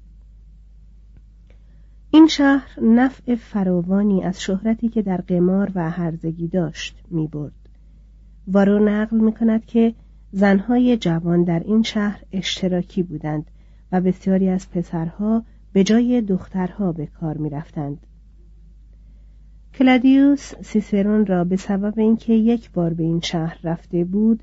این 2.11 2.27
شهر 2.27 2.81
نفع 2.83 3.35
فراوانی 3.35 4.23
از 4.23 4.43
شهرتی 4.43 4.89
که 4.89 5.03
در 5.03 5.21
قمار 5.21 5.73
و 5.75 5.91
هرزگی 5.91 6.49
داشت 6.49 7.03
می 7.11 7.27
برد. 7.27 7.69
وارو 8.49 8.79
نقل 8.79 9.17
می 9.17 9.33
کند 9.33 9.67
که 9.67 9.95
زنهای 10.33 10.97
جوان 10.97 11.45
در 11.45 11.61
این 11.61 11.83
شهر 11.83 12.23
اشتراکی 12.33 13.03
بودند 13.03 13.51
و 13.93 14.01
بسیاری 14.01 14.49
از 14.49 14.71
پسرها 14.71 15.45
به 15.73 15.85
جای 15.85 16.21
دخترها 16.21 16.93
به 16.93 17.07
کار 17.07 17.37
می 17.37 17.51
رفتند. 17.51 18.07
کلادیوس 19.79 20.53
سیسرون 20.63 21.27
را 21.27 21.45
به 21.45 21.57
سبب 21.57 21.99
اینکه 21.99 22.33
یک 22.33 22.71
بار 22.71 22.95
به 22.95 23.03
این 23.03 23.21
شهر 23.21 23.59
رفته 23.65 24.05
بود 24.05 24.43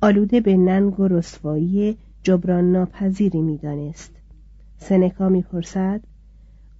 آلوده 0.00 0.40
به 0.40 0.56
ننگ 0.56 1.00
و 1.00 1.08
رسوایی 1.08 1.96
جبران 2.22 2.72
ناپذیری 2.72 3.42
می‌دانست. 3.42 4.12
سنکا 4.78 5.28
می‌پرسد 5.28 6.00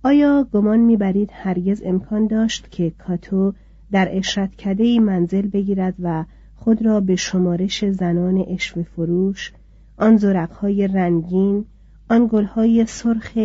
آیا 0.04 0.46
گمان 0.52 0.80
می‌برید 0.80 1.30
هرگز 1.32 1.82
امکان 1.84 2.26
داشت 2.26 2.70
که 2.70 2.90
کاتو 2.90 3.52
در 3.92 4.08
اشرت 4.16 4.54
کده 4.54 5.00
منزل 5.00 5.46
بگیرد 5.46 5.94
و 6.02 6.24
خود 6.54 6.84
را 6.84 7.00
به 7.00 7.16
شمارش 7.16 7.84
زنان 7.90 8.44
اشو 8.48 8.82
فروش 8.82 9.52
آن 9.96 10.16
زرقهای 10.16 10.88
رنگین 10.88 11.64
آن 12.10 12.28
گلهای 12.32 12.86
سرخ 12.86 13.38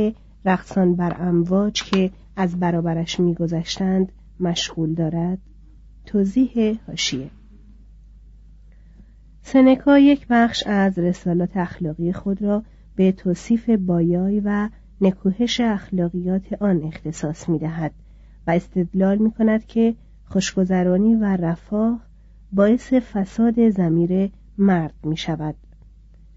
رقصان 0.46 0.96
بر 0.96 1.16
امواج 1.20 1.84
که 1.84 2.12
از 2.36 2.60
برابرش 2.60 3.20
میگذشتند 3.20 4.12
مشغول 4.40 4.94
دارد؟ 4.94 5.38
توضیح 6.06 6.80
هاشیه. 6.88 7.30
سنکا 9.42 10.00
یک 10.00 10.28
بخش 10.30 10.64
از 10.68 11.00
رسالات 11.00 11.58
اخلاقی 11.58 12.14
خود 12.14 12.42
را 12.42 12.64
به 12.96 13.12
توصیف 13.12 13.70
بایای 13.70 14.42
و 14.46 14.70
نکوهش 15.02 15.60
اخلاقیات 15.60 16.54
آن 16.54 16.84
اختصاص 16.84 17.50
می 17.50 17.60
دهد 17.60 17.92
و 18.48 18.52
استدلال 18.52 19.18
می 19.18 19.32
کند 19.32 19.66
که 19.66 19.96
خوشگذرانی 20.26 21.16
و 21.16 21.24
رفاه 21.24 22.02
باعث 22.52 22.94
فساد 22.94 23.70
زمیر 23.70 24.32
مرد 24.58 24.94
می 25.04 25.18
شود. 25.18 25.56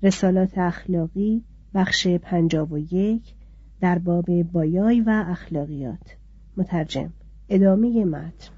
رسالات 0.02 0.58
اخلاقی 0.58 1.44
بخش 1.74 2.06
پنجاب 2.06 2.72
و 2.72 2.78
یک 2.78 3.34
در 3.80 3.98
باب 3.98 4.42
بایای 4.42 5.00
و 5.00 5.24
اخلاقیات. 5.28 6.16
مترجم. 6.56 7.12
ادامه 7.50 8.04
متن. 8.04 8.50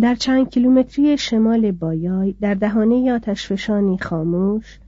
در 0.00 0.14
چند 0.14 0.50
کیلومتری 0.50 1.18
شمال 1.18 1.72
بایای 1.72 2.34
در 2.40 2.54
دهانه 2.54 3.12
آتشفشانی 3.12 3.98
خاموش 3.98 4.78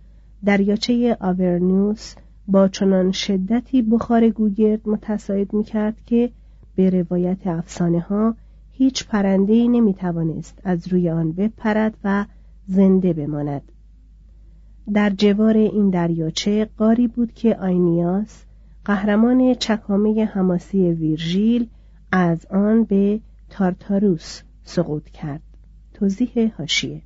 دریاچه 0.45 1.16
آورنوس 1.21 2.14
با 2.49 2.69
چنان 2.69 3.12
شدتی 3.12 3.83
بخار 3.83 4.29
گوگرد 4.29 4.88
متصاعد 4.88 5.55
می 5.55 5.64
کرد 5.64 5.97
که 6.07 6.31
به 6.77 6.90
روایت 6.90 7.47
افسانه 7.47 8.01
ها 8.01 8.35
هیچ 8.73 9.07
پرنده 9.07 9.53
ای 9.53 9.69
نمی 9.69 9.95
توانست 9.95 10.59
از 10.64 10.88
روی 10.88 11.11
آن 11.11 11.33
بپرد 11.33 11.95
و 12.05 12.25
زنده 12.66 13.12
بماند. 13.12 13.62
در 14.93 15.11
جوار 15.11 15.57
این 15.57 15.90
دریاچه 15.90 16.69
قاری 16.79 17.09
بود 17.09 17.33
که 17.33 17.57
آینیاس 17.57 18.45
قهرمان 18.85 19.55
چکامه 19.55 20.25
حماسی 20.25 20.90
ویرژیل 20.90 21.69
از 22.12 22.47
آن 22.47 22.85
به 22.85 23.21
تارتاروس 23.51 24.43
سقوط 24.64 25.05
کرد. 25.05 25.43
توضیح 25.95 26.53
هاشیه 26.59 27.03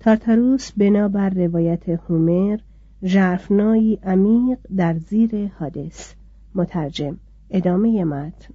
تارتاروس 0.00 0.72
بنابر 0.72 1.30
روایت 1.30 1.88
هومر 1.88 2.58
ژرفنایی 3.04 3.98
عمیق 4.02 4.58
در 4.76 4.98
زیر 4.98 5.46
حادث. 5.58 6.14
مترجم 6.54 7.16
ادامه 7.50 8.04
متن. 8.04 8.54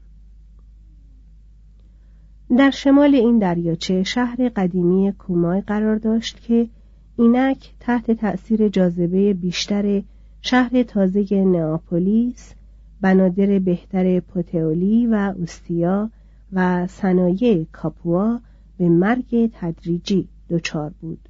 در 2.57 2.69
شمال 2.69 3.15
این 3.15 3.39
دریاچه 3.39 4.03
شهر 4.03 4.49
قدیمی 4.49 5.11
کومای 5.11 5.61
قرار 5.61 5.95
داشت 5.95 6.41
که 6.41 6.69
اینک 7.17 7.73
تحت 7.79 8.11
تأثیر 8.11 8.67
جاذبه 8.67 9.33
بیشتر 9.33 10.03
شهر 10.41 10.83
تازه 10.83 11.43
نئاپولیس 11.45 12.53
بنادر 13.01 13.59
بهتر 13.59 14.19
پوتئولی 14.19 15.07
و 15.07 15.33
اوستیا 15.37 16.09
و 16.53 16.87
صنایع 16.87 17.65
کاپوا 17.71 18.39
به 18.77 18.89
مرگ 18.89 19.51
تدریجی 19.53 20.27
دچار 20.49 20.93
بود. 21.01 21.29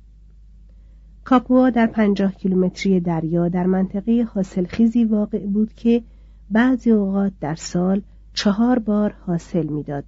کاپوا 1.23 1.69
در 1.69 1.87
پنجاه 1.87 2.31
کیلومتری 2.31 2.99
دریا 2.99 3.47
در 3.47 3.65
منطقه 3.65 4.27
حاصلخیزی 4.33 5.03
واقع 5.03 5.45
بود 5.45 5.73
که 5.73 6.03
بعضی 6.51 6.91
اوقات 6.91 7.33
در 7.41 7.55
سال 7.55 8.01
چهار 8.33 8.79
بار 8.79 9.13
حاصل 9.25 9.67
می‌داد 9.67 10.03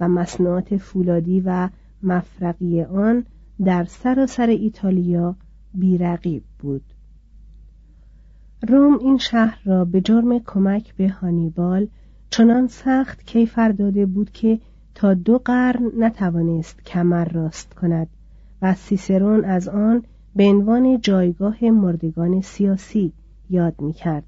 و 0.00 0.08
مصنوعات 0.08 0.76
فولادی 0.76 1.40
و 1.40 1.68
مفرقی 2.02 2.82
آن 2.82 3.24
در 3.64 3.84
سراسر 3.84 4.46
ایتالیا 4.46 5.36
بیرقیب 5.74 6.42
بود. 6.58 6.82
روم 8.68 8.98
این 8.98 9.18
شهر 9.18 9.58
را 9.64 9.84
به 9.84 10.00
جرم 10.00 10.38
کمک 10.38 10.94
به 10.96 11.08
هانیبال 11.08 11.88
چنان 12.30 12.66
سخت 12.66 13.26
کیفر 13.26 13.68
داده 13.68 14.06
بود 14.06 14.30
که 14.30 14.58
تا 14.94 15.14
دو 15.14 15.38
قرن 15.38 15.90
نتوانست 15.98 16.84
کمر 16.84 17.24
راست 17.24 17.74
کند 17.74 18.08
و 18.62 18.74
سیسرون 18.74 19.44
از 19.44 19.68
آن 19.68 20.02
به 20.36 20.44
عنوان 20.44 21.00
جایگاه 21.00 21.64
مردگان 21.64 22.40
سیاسی 22.40 23.12
یاد 23.50 23.74
می 23.80 23.92
کرد. 23.92 24.24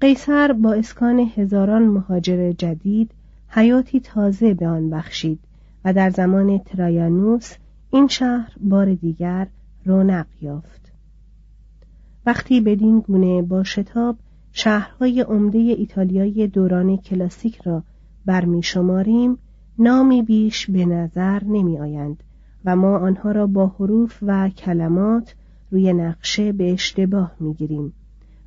قیصر 0.00 0.52
با 0.52 0.72
اسکان 0.72 1.18
هزاران 1.36 1.82
مهاجر 1.82 2.52
جدید 2.52 3.10
حیاتی 3.48 4.00
تازه 4.00 4.54
به 4.54 4.66
آن 4.66 4.90
بخشید 4.90 5.38
و 5.84 5.92
در 5.92 6.10
زمان 6.10 6.58
ترایانوس 6.58 7.54
این 7.90 8.08
شهر 8.08 8.52
بار 8.60 8.94
دیگر 8.94 9.46
رونق 9.84 10.26
یافت. 10.42 10.81
وقتی 12.26 12.60
بدین 12.60 13.00
گونه 13.00 13.42
با 13.42 13.64
شتاب 13.64 14.16
شهرهای 14.52 15.20
عمده 15.20 15.58
ایتالیای 15.58 16.46
دوران 16.46 16.96
کلاسیک 16.96 17.60
را 17.60 17.82
برمی 18.26 18.62
شماریم 18.62 19.38
نامی 19.78 20.22
بیش 20.22 20.70
به 20.70 20.86
نظر 20.86 21.44
نمی 21.44 21.78
آیند 21.78 22.22
و 22.64 22.76
ما 22.76 22.98
آنها 22.98 23.32
را 23.32 23.46
با 23.46 23.66
حروف 23.66 24.18
و 24.22 24.48
کلمات 24.48 25.34
روی 25.70 25.92
نقشه 25.92 26.52
به 26.52 26.72
اشتباه 26.72 27.32
می 27.40 27.54
گیریم 27.54 27.92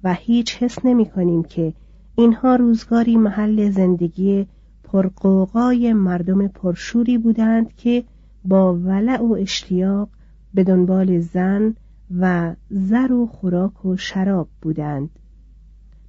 و 0.04 0.14
هیچ 0.14 0.64
حس 0.64 0.86
نمی 0.86 1.06
کنیم 1.06 1.44
که 1.44 1.74
اینها 2.16 2.56
روزگاری 2.56 3.18
محل 3.18 3.70
زندگی 3.70 4.48
پرقوقای 4.84 5.94
مردم 5.94 6.48
پرشوری 6.48 7.18
بودند 7.18 7.76
که 7.76 8.04
با 8.46 8.74
ولع 8.74 9.22
و 9.22 9.34
اشتیاق 9.34 10.10
به 10.54 10.64
دنبال 10.64 11.20
زن 11.20 11.76
و 12.12 12.56
زر 12.70 13.12
و 13.12 13.28
خوراک 13.28 13.86
و 13.86 13.98
شراب 13.98 14.50
بودند. 14.62 15.10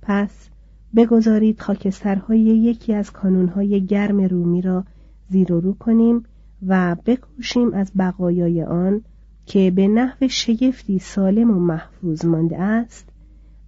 پس 0.02 0.48
بگذارید 0.96 1.60
خاکسترهای 1.60 2.40
یکی 2.40 2.94
از 2.94 3.10
کانونهای 3.10 3.86
گرم 3.86 4.20
رومی 4.20 4.62
را 4.62 4.84
زیر 5.28 5.52
و 5.52 5.60
رو 5.60 5.74
کنیم 5.74 6.22
و 6.66 6.96
بکوشیم 7.06 7.74
از 7.74 7.92
بقایای 7.98 8.62
آن 8.62 9.02
که 9.46 9.70
به 9.70 9.88
نحو 9.88 10.28
شگفتی 10.28 10.98
سالم 10.98 11.50
و 11.50 11.60
محفوظ 11.60 12.24
مانده 12.24 12.58
است 12.58 13.08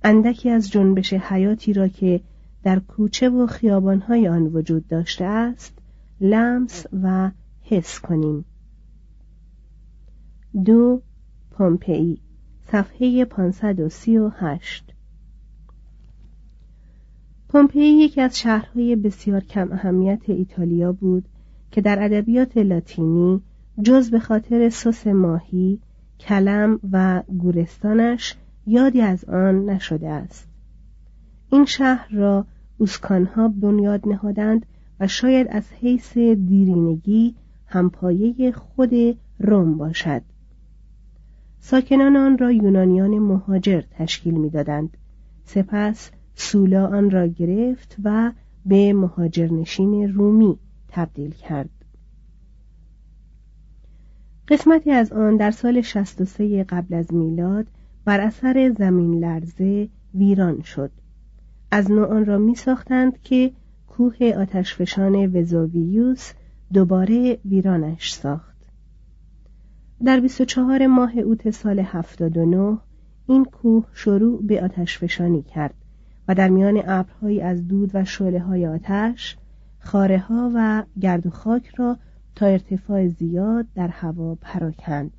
اندکی 0.03 0.51
از 0.51 0.71
جنبش 0.71 1.13
حیاتی 1.13 1.73
را 1.73 1.89
که 1.89 2.21
در 2.63 2.79
کوچه 2.79 3.29
و 3.29 3.47
خیابانهای 3.47 4.29
آن 4.29 4.43
وجود 4.43 4.87
داشته 4.87 5.25
است 5.25 5.79
لمس 6.21 6.87
و 7.03 7.31
حس 7.63 8.01
کنیم. 8.01 8.45
دو 10.65 11.03
پومپئی 11.59 12.19
صفحه 12.73 13.25
538 13.25 14.85
پومپئی 17.49 17.81
یکی 17.81 18.21
از 18.21 18.39
شهرهای 18.39 18.97
بسیار 18.97 19.41
کم 19.41 19.73
اهمیت 19.73 20.21
ایتالیا 20.27 20.93
بود 20.93 21.25
که 21.71 21.81
در 21.81 22.05
ادبیات 22.05 22.57
لاتینی 22.57 23.41
جز 23.83 24.11
به 24.11 24.19
خاطر 24.19 24.69
سس 24.69 25.07
ماهی، 25.07 25.79
کلم 26.21 26.81
و 26.93 27.23
گورستانش 27.39 28.35
یادی 28.67 29.01
از 29.01 29.25
آن 29.25 29.71
نشده 29.71 30.09
است. 30.09 30.49
این 31.51 31.65
شهر 31.65 32.09
را 32.13 32.47
اوسکانها 32.79 33.49
بنیاد 33.49 34.09
نهادند 34.09 34.67
و 35.01 35.07
شاید 35.07 35.47
از 35.51 35.65
حیث 35.81 36.19
دیرینگی 36.19 37.35
همپایه 37.67 38.53
خود 38.53 38.93
روم 39.39 39.77
باشد. 39.77 40.23
ساکنان 41.61 42.17
آن 42.17 42.39
را 42.39 42.53
یونانیان 42.53 43.19
مهاجر 43.19 43.83
تشکیل 43.91 44.35
می‌دادند. 44.35 44.97
سپس 45.45 46.11
سولا 46.35 46.87
آن 46.87 47.11
را 47.11 47.27
گرفت 47.27 47.97
و 48.05 48.33
به 48.67 48.93
مهاجرنشین 48.93 50.15
رومی 50.15 50.59
تبدیل 50.89 51.31
کرد. 51.31 51.71
قسمتی 54.49 54.91
از 54.91 55.13
آن 55.13 55.37
در 55.37 55.51
سال 55.51 55.81
63 55.81 56.65
قبل 56.65 56.95
از 56.95 57.15
میلاد 57.15 57.67
بر 58.05 58.21
اثر 58.21 58.75
زمین 58.79 59.25
لرزه 59.25 59.89
ویران 60.15 60.63
شد. 60.63 60.91
از 61.71 61.91
نوع 61.91 62.07
آن 62.07 62.27
را 62.27 62.39
می 62.39 62.55
ساختند 62.55 63.23
که 63.23 63.53
کوه 63.87 64.33
آتشفشان 64.37 65.37
وزوویوس 65.37 66.33
دوباره 66.73 67.39
ویرانش 67.45 68.13
ساخت. 68.13 68.58
در 70.05 70.21
24 70.21 70.87
ماه 70.87 71.19
اوت 71.19 71.51
سال 71.51 71.81
79 71.81 72.79
این 73.27 73.45
کوه 73.45 73.85
شروع 73.93 74.43
به 74.47 74.65
آتش 74.65 74.99
فشانی 74.99 75.43
کرد 75.43 75.75
و 76.29 76.35
در 76.35 76.49
میان 76.49 76.83
ابرهایی 76.87 77.41
از 77.41 77.69
دود 77.69 77.91
و 77.95 78.05
شعله 78.05 78.41
های 78.41 78.67
آتش 78.67 79.37
خاره 79.79 80.19
ها 80.19 80.51
و 80.55 80.83
گرد 81.01 81.27
و 81.27 81.31
خاک 81.31 81.69
را 81.77 81.97
تا 82.35 82.47
ارتفاع 82.47 83.09
زیاد 83.09 83.67
در 83.75 83.89
هوا 83.89 84.35
پراکند. 84.41 85.11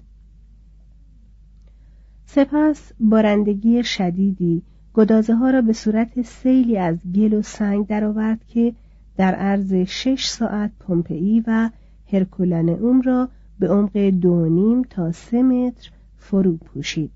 سپس 2.26 2.92
بارندگی 3.00 3.84
شدیدی 3.84 4.62
گدازه 4.94 5.36
ها 5.36 5.50
را 5.50 5.62
به 5.62 5.74
صورت 5.74 6.22
سیلی 6.22 6.78
از 6.78 6.98
گل 7.16 7.34
و 7.34 7.42
سنگ 7.42 7.88
درآورد 7.88 8.40
که 8.48 8.74
در 9.18 9.36
عرض 9.36 9.74
شش 9.74 10.26
ساعت 10.26 10.72
پومپئی 10.80 11.44
و 11.48 11.70
هرکولانئوم 12.12 13.02
را 13.02 13.30
به 13.60 13.68
عمق 13.68 14.10
دو 14.10 14.50
نیم 14.50 14.82
تا 14.82 15.12
سه 15.12 15.44
متر 15.44 15.92
فرو 16.18 16.58
پوشید. 16.58 17.12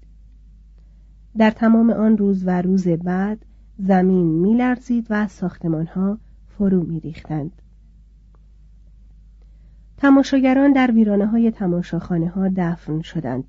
در 1.38 1.52
تمام 1.52 1.90
آن 1.90 2.18
روز 2.18 2.48
و 2.48 2.62
روز 2.62 2.88
بعد 2.88 3.46
زمین 3.80 4.26
میلرزید 4.26 5.08
و 5.10 5.28
ساختمانها 5.28 6.18
فرو 6.48 6.84
میریختند. 6.84 7.52
تماشاگران 9.98 10.74
در 10.74 10.92
ویرانه 10.92 11.26
های 11.26 11.52
تماشاخانه 11.52 12.30
ها 12.30 12.50
دفن 12.56 13.02
شدند. 13.02 13.44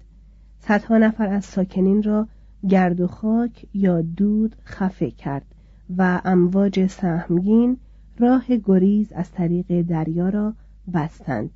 صدها 0.60 0.98
نفر 0.98 1.26
از 1.26 1.44
ساکنین 1.44 2.02
را 2.02 2.28
گرد 2.68 3.00
و 3.00 3.06
خاک 3.06 3.66
یا 3.74 4.02
دود 4.02 4.56
خفه 4.64 5.10
کرد 5.10 5.46
و 5.96 6.20
امواج 6.24 6.86
سهمگین 6.86 7.76
راه 8.18 8.44
گریز 8.64 9.12
از 9.12 9.32
طریق 9.32 9.82
دریا 9.82 10.28
را 10.28 10.54
بستند. 10.94 11.50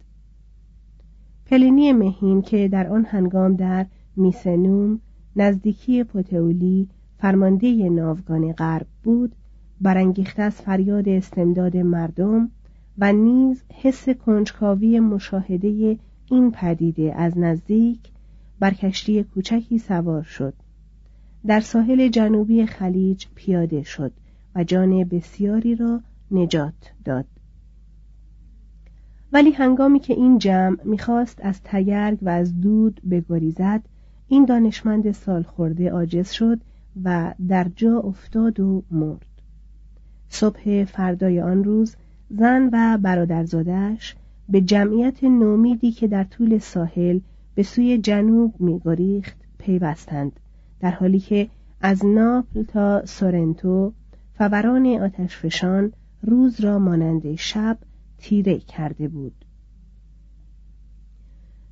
پلینی 1.50 1.92
مهین 1.92 2.42
که 2.42 2.68
در 2.68 2.88
آن 2.88 3.04
هنگام 3.04 3.56
در 3.56 3.86
میسنوم 4.16 5.00
نزدیکی 5.36 6.04
پوتئولی 6.04 6.88
فرمانده 7.18 7.88
ناوگان 7.88 8.52
غرب 8.52 8.86
بود 9.02 9.34
برانگیخته 9.80 10.42
از 10.42 10.54
فریاد 10.54 11.08
استمداد 11.08 11.76
مردم 11.76 12.50
و 12.98 13.12
نیز 13.12 13.62
حس 13.82 14.08
کنجکاوی 14.08 15.00
مشاهده 15.00 15.98
این 16.30 16.50
پدیده 16.50 17.14
از 17.16 17.38
نزدیک 17.38 17.98
بر 18.60 18.74
کشتی 18.74 19.22
کوچکی 19.22 19.78
سوار 19.78 20.22
شد. 20.22 20.54
در 21.46 21.60
ساحل 21.60 22.08
جنوبی 22.08 22.66
خلیج 22.66 23.26
پیاده 23.34 23.82
شد 23.82 24.12
و 24.54 24.64
جان 24.64 25.04
بسیاری 25.04 25.74
را 25.74 26.00
نجات 26.30 26.92
داد. 27.04 27.26
ولی 29.32 29.50
هنگامی 29.50 29.98
که 29.98 30.14
این 30.14 30.38
جمع 30.38 30.76
می‌خواست 30.84 31.38
از 31.42 31.60
تگرگ 31.64 32.18
و 32.22 32.28
از 32.28 32.60
دود 32.60 33.00
بگریزد 33.10 33.82
این 34.28 34.44
دانشمند 34.44 35.12
سالخورده 35.12 35.90
عاجز 35.90 36.30
شد 36.30 36.60
و 37.04 37.34
در 37.48 37.66
جا 37.76 37.98
افتاد 37.98 38.60
و 38.60 38.82
مرد. 38.90 39.26
صبح 40.28 40.84
فردای 40.84 41.40
آن 41.40 41.64
روز 41.64 41.96
زن 42.30 42.70
و 42.72 42.98
برادرزادش 42.98 44.16
به 44.48 44.60
جمعیت 44.60 45.24
نومیدی 45.24 45.92
که 45.92 46.08
در 46.08 46.24
طول 46.24 46.58
ساحل 46.58 47.18
به 47.54 47.62
سوی 47.62 47.98
جنوب 47.98 48.54
میگریخت 48.60 49.36
پیوستند 49.58 50.32
در 50.80 50.90
حالی 50.90 51.18
که 51.18 51.48
از 51.80 52.06
ناپل 52.06 52.62
تا 52.62 53.06
سورنتو 53.06 53.92
فوران 54.38 54.86
آتشفشان 54.86 55.92
روز 56.22 56.60
را 56.60 56.78
مانند 56.78 57.34
شب 57.34 57.78
تیره 58.18 58.58
کرده 58.58 59.08
بود 59.08 59.44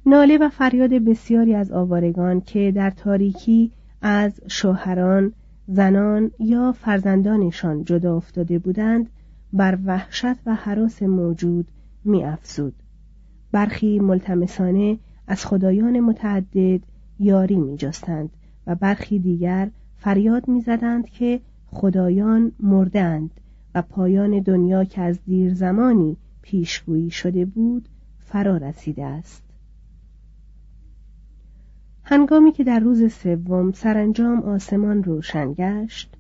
ناله 0.07 0.39
و 0.39 0.49
فریاد 0.49 0.91
بسیاری 0.91 1.55
از 1.55 1.73
آوارگان 1.73 2.41
که 2.41 2.73
در 2.73 2.91
تاریکی 2.91 3.73
از 4.03 4.41
شوهران 4.49 5.33
زنان 5.69 6.31
یا 6.39 6.73
فرزندانشان 6.73 7.85
جدا 7.85 8.17
افتاده 8.17 8.59
بودند 8.59 9.11
بر 9.53 9.79
وحشت 9.85 10.47
و 10.47 10.55
حراس 10.55 11.03
موجود 11.03 11.69
می 12.05 12.25
افزود. 12.25 12.75
برخی 13.53 13.99
ملتمسانه 13.99 14.99
از 15.27 15.47
خدایان 15.47 16.01
متعدد 16.01 16.81
یاری 17.19 17.57
می 17.57 17.77
جستند 17.77 18.31
و 18.67 18.75
برخی 18.75 19.19
دیگر 19.19 19.71
فریاد 19.97 20.49
می 20.49 20.61
زدند 20.61 21.09
که 21.09 21.41
خدایان 21.67 22.53
مردند 22.61 23.31
و 23.75 23.83
پایان 23.83 24.41
دنیا 24.41 24.85
که 24.85 25.03
از 25.03 25.19
دیر 25.27 25.55
زمانی 25.55 26.17
پیشگویی 26.47 27.11
شده 27.11 27.45
بود 27.45 27.89
فرا 28.19 28.57
رسیده 28.57 29.05
است. 29.05 29.43
هنگامی 32.03 32.53
که 32.53 32.65
در 32.65 32.79
روز 32.79 33.13
سوم 33.13 33.73
سرانجام 33.73 34.43
آسمان 34.43 35.05
روشن 35.05 35.53
گشت 35.53 36.17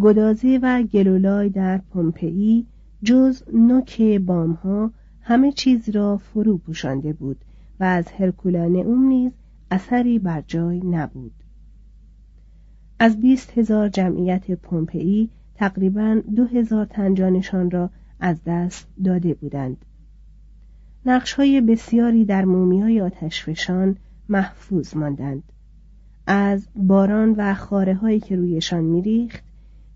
گدازه 0.00 0.58
و 0.62 0.82
گلولای 0.82 1.48
در 1.48 1.78
پومپئی 1.78 2.66
جز 3.02 3.42
نوک 3.52 4.02
بامها 4.02 4.90
همه 5.20 5.52
چیز 5.52 5.88
را 5.88 6.16
فرو 6.16 6.58
پوشانده 6.58 7.12
بود 7.12 7.44
و 7.80 7.84
از 7.84 8.08
هرکولانه 8.08 8.78
اوم 8.78 9.08
نیز 9.08 9.32
اثری 9.70 10.18
بر 10.18 10.40
جای 10.46 10.80
نبود. 10.80 11.34
از 12.98 13.20
بیست 13.20 13.58
هزار 13.58 13.88
جمعیت 13.88 14.50
پومپئی 14.50 15.30
تقریبا 15.54 16.22
دو 16.36 16.44
هزار 16.44 16.84
تنجانشان 16.84 17.70
را 17.70 17.90
از 18.20 18.36
دست 18.46 18.88
داده 19.04 19.34
بودند 19.34 19.84
نقش 21.06 21.32
های 21.32 21.60
بسیاری 21.60 22.24
در 22.24 22.44
مومی 22.44 22.80
های 22.80 23.00
آتشفشان 23.00 23.96
محفوظ 24.28 24.96
ماندند 24.96 25.42
از 26.26 26.68
باران 26.76 27.34
و 27.36 27.54
خاره 27.54 27.94
هایی 27.94 28.20
که 28.20 28.36
رویشان 28.36 28.84
میریخت 28.84 29.44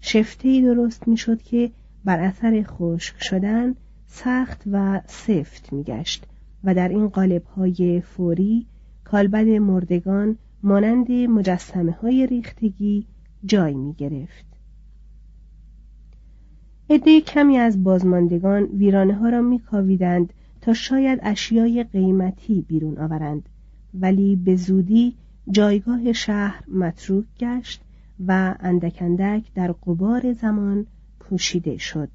شفتهای 0.00 0.62
درست 0.62 1.08
می‌شد 1.08 1.42
که 1.42 1.70
بر 2.04 2.20
اثر 2.20 2.62
خشک 2.66 3.22
شدن 3.22 3.74
سخت 4.06 4.62
و 4.72 5.00
سفت 5.06 5.72
میگشت 5.72 6.26
و 6.64 6.74
در 6.74 6.88
این 6.88 7.08
قالب 7.08 7.44
های 7.44 8.00
فوری 8.00 8.66
کالبد 9.04 9.48
مردگان 9.48 10.36
مانند 10.62 11.12
مجسمه 11.12 11.92
های 11.92 12.26
ریختگی 12.26 13.06
جای 13.44 13.74
می 13.74 13.92
گرفت. 13.92 14.53
عده 16.94 17.20
کمی 17.20 17.58
از 17.58 17.84
بازماندگان 17.84 18.62
ویرانه 18.62 19.14
ها 19.14 19.28
را 19.28 19.40
می 19.40 19.58
کاویدند 19.58 20.32
تا 20.60 20.72
شاید 20.72 21.18
اشیای 21.22 21.84
قیمتی 21.84 22.64
بیرون 22.68 22.98
آورند. 22.98 23.48
ولی 23.94 24.36
به 24.36 24.56
زودی 24.56 25.14
جایگاه 25.50 26.12
شهر 26.12 26.64
متروک 26.68 27.24
گشت 27.38 27.82
و 28.26 28.54
اندک 28.60 28.98
اندک 29.00 29.42
در 29.54 29.72
قبار 29.72 30.32
زمان 30.32 30.86
پوشیده 31.20 31.78
شد. 31.78 32.08